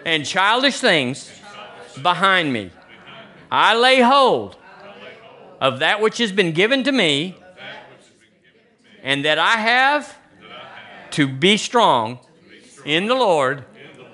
[0.04, 1.30] and childish things
[2.02, 2.70] behind me.
[3.50, 4.56] I lay hold
[5.60, 7.36] of that which has been given to me
[9.02, 10.16] and that I have
[11.12, 12.18] to be strong
[12.84, 13.64] in the Lord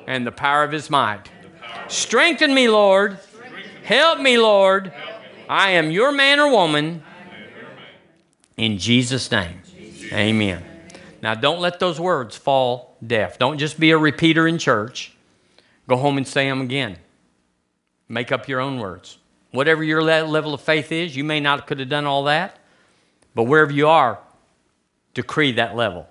[0.07, 1.30] and the power of his might.
[1.89, 3.18] Strengthen me, Lord.
[3.84, 4.93] Help me, Lord.
[5.49, 7.03] I am your man or woman.
[8.57, 9.62] In Jesus' name.
[10.12, 10.64] Amen.
[11.22, 13.39] Now, don't let those words fall deaf.
[13.39, 15.16] Don't just be a repeater in church.
[15.89, 16.99] Go home and say them again.
[18.09, 19.18] Make up your own words.
[19.51, 22.59] Whatever your level of faith is, you may not could have done all that,
[23.34, 24.18] but wherever you are,
[25.14, 26.07] decree that level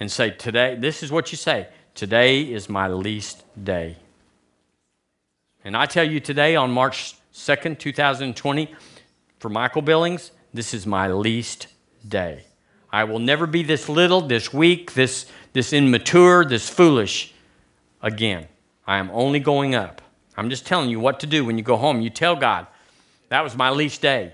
[0.00, 3.96] and say, Today, this is what you say today is my least day.
[5.64, 8.74] And I tell you today, on March 2nd, 2020,
[9.38, 11.66] for Michael Billings, this is my least
[12.06, 12.44] day.
[12.90, 17.34] I will never be this little, this weak, this, this immature, this foolish
[18.00, 18.46] again.
[18.88, 20.00] I am only going up.
[20.34, 22.00] I'm just telling you what to do when you go home.
[22.00, 22.66] You tell God,
[23.28, 24.32] that was my least day.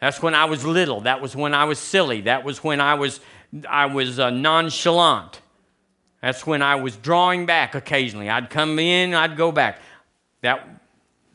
[0.00, 1.00] That's when I was little.
[1.00, 2.20] That was when I was silly.
[2.22, 3.18] That was when I was,
[3.68, 5.40] I was uh, nonchalant.
[6.22, 8.30] That's when I was drawing back occasionally.
[8.30, 9.80] I'd come in, I'd go back.
[10.42, 10.66] That,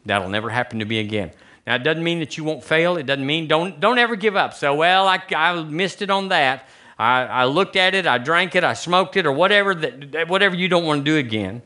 [0.06, 1.32] that'll never happen to me again.
[1.68, 2.96] Now, it doesn't mean that you won't fail.
[2.96, 4.54] It doesn't mean don't, don't ever give up.
[4.54, 6.70] So, well, I, I missed it on that.
[6.98, 10.56] I, I looked at it, I drank it, I smoked it, or whatever, that, whatever
[10.56, 11.62] you don't want to do again.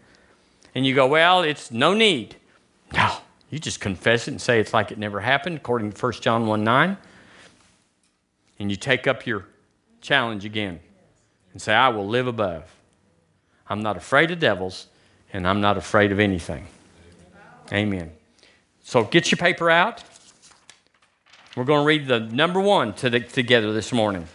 [0.76, 2.36] And you go, well, it's no need.
[2.93, 3.17] No,
[3.49, 6.47] you just confess it and say it's like it never happened, according to 1 John
[6.47, 6.97] 1 9.
[8.59, 9.45] And you take up your
[10.01, 10.80] challenge again
[11.53, 12.76] and say, I will live above.
[13.67, 14.88] I'm not afraid of devils,
[15.32, 16.67] and I'm not afraid of anything.
[17.72, 18.11] Amen.
[18.84, 20.03] So get your paper out.
[21.55, 24.28] We're going to read the number one to the, together this morning.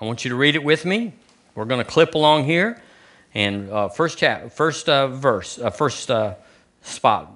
[0.00, 1.14] I want you to read it with me.
[1.58, 2.80] We're going to clip along here,
[3.34, 6.36] and uh, first chat, first uh, verse, uh, first uh,
[6.82, 7.32] spot.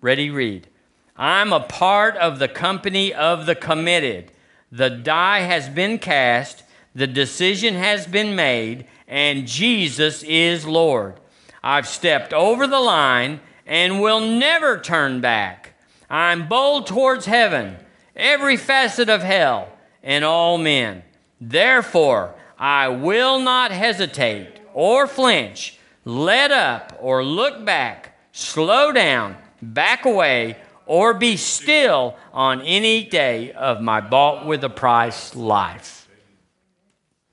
[0.00, 0.68] Ready, read.
[1.16, 4.30] I'm a part of the company of the committed.
[4.70, 6.62] The die has been cast,
[6.94, 11.18] the decision has been made, and Jesus is Lord.
[11.60, 15.74] I've stepped over the line and will never turn back.
[16.08, 17.78] I'm bold towards heaven,
[18.14, 19.70] every facet of hell,
[20.04, 21.02] and all men.
[21.40, 30.04] Therefore, I will not hesitate or flinch, let up or look back, slow down, back
[30.04, 36.06] away, or be still on any day of my bought with a price life.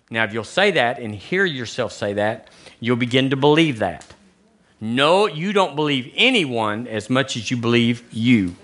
[0.09, 2.47] Now, if you'll say that and hear yourself say that,
[2.79, 4.05] you'll begin to believe that.
[4.79, 8.55] No, you don't believe anyone as much as you believe you.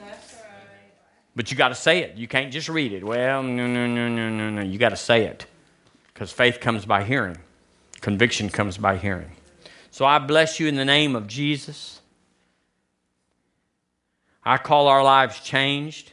[1.36, 2.16] But you got to say it.
[2.16, 3.04] You can't just read it.
[3.04, 4.62] Well, no, no, no, no, no, no.
[4.62, 5.46] You got to say it.
[6.14, 7.38] Because faith comes by hearing,
[8.02, 9.32] conviction comes by hearing.
[9.92, 12.02] So I bless you in the name of Jesus.
[14.44, 16.12] I call our lives changed.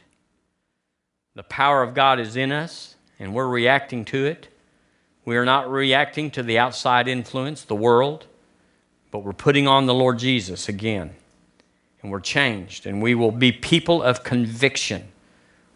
[1.35, 4.47] The power of God is in us, and we're reacting to it.
[5.25, 8.25] We are not reacting to the outside influence, the world
[9.11, 11.13] but we're putting on the Lord Jesus again.
[12.01, 15.09] And we're changed, and we will be people of conviction.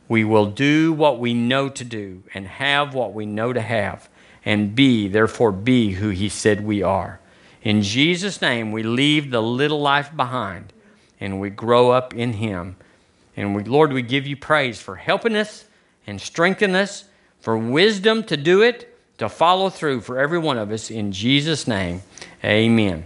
[0.08, 4.10] We will do what we know to do and have what we know to have
[4.46, 7.20] and be, therefore, be who He said we are.
[7.64, 10.72] In Jesus' name, we leave the little life behind
[11.20, 12.76] and we grow up in Him.
[13.36, 15.66] And we, Lord, we give you praise for helping us
[16.08, 17.06] and strengthening us,
[17.40, 20.92] for wisdom to do it, to follow through for every one of us.
[20.92, 22.04] In Jesus' name,
[22.44, 23.06] amen.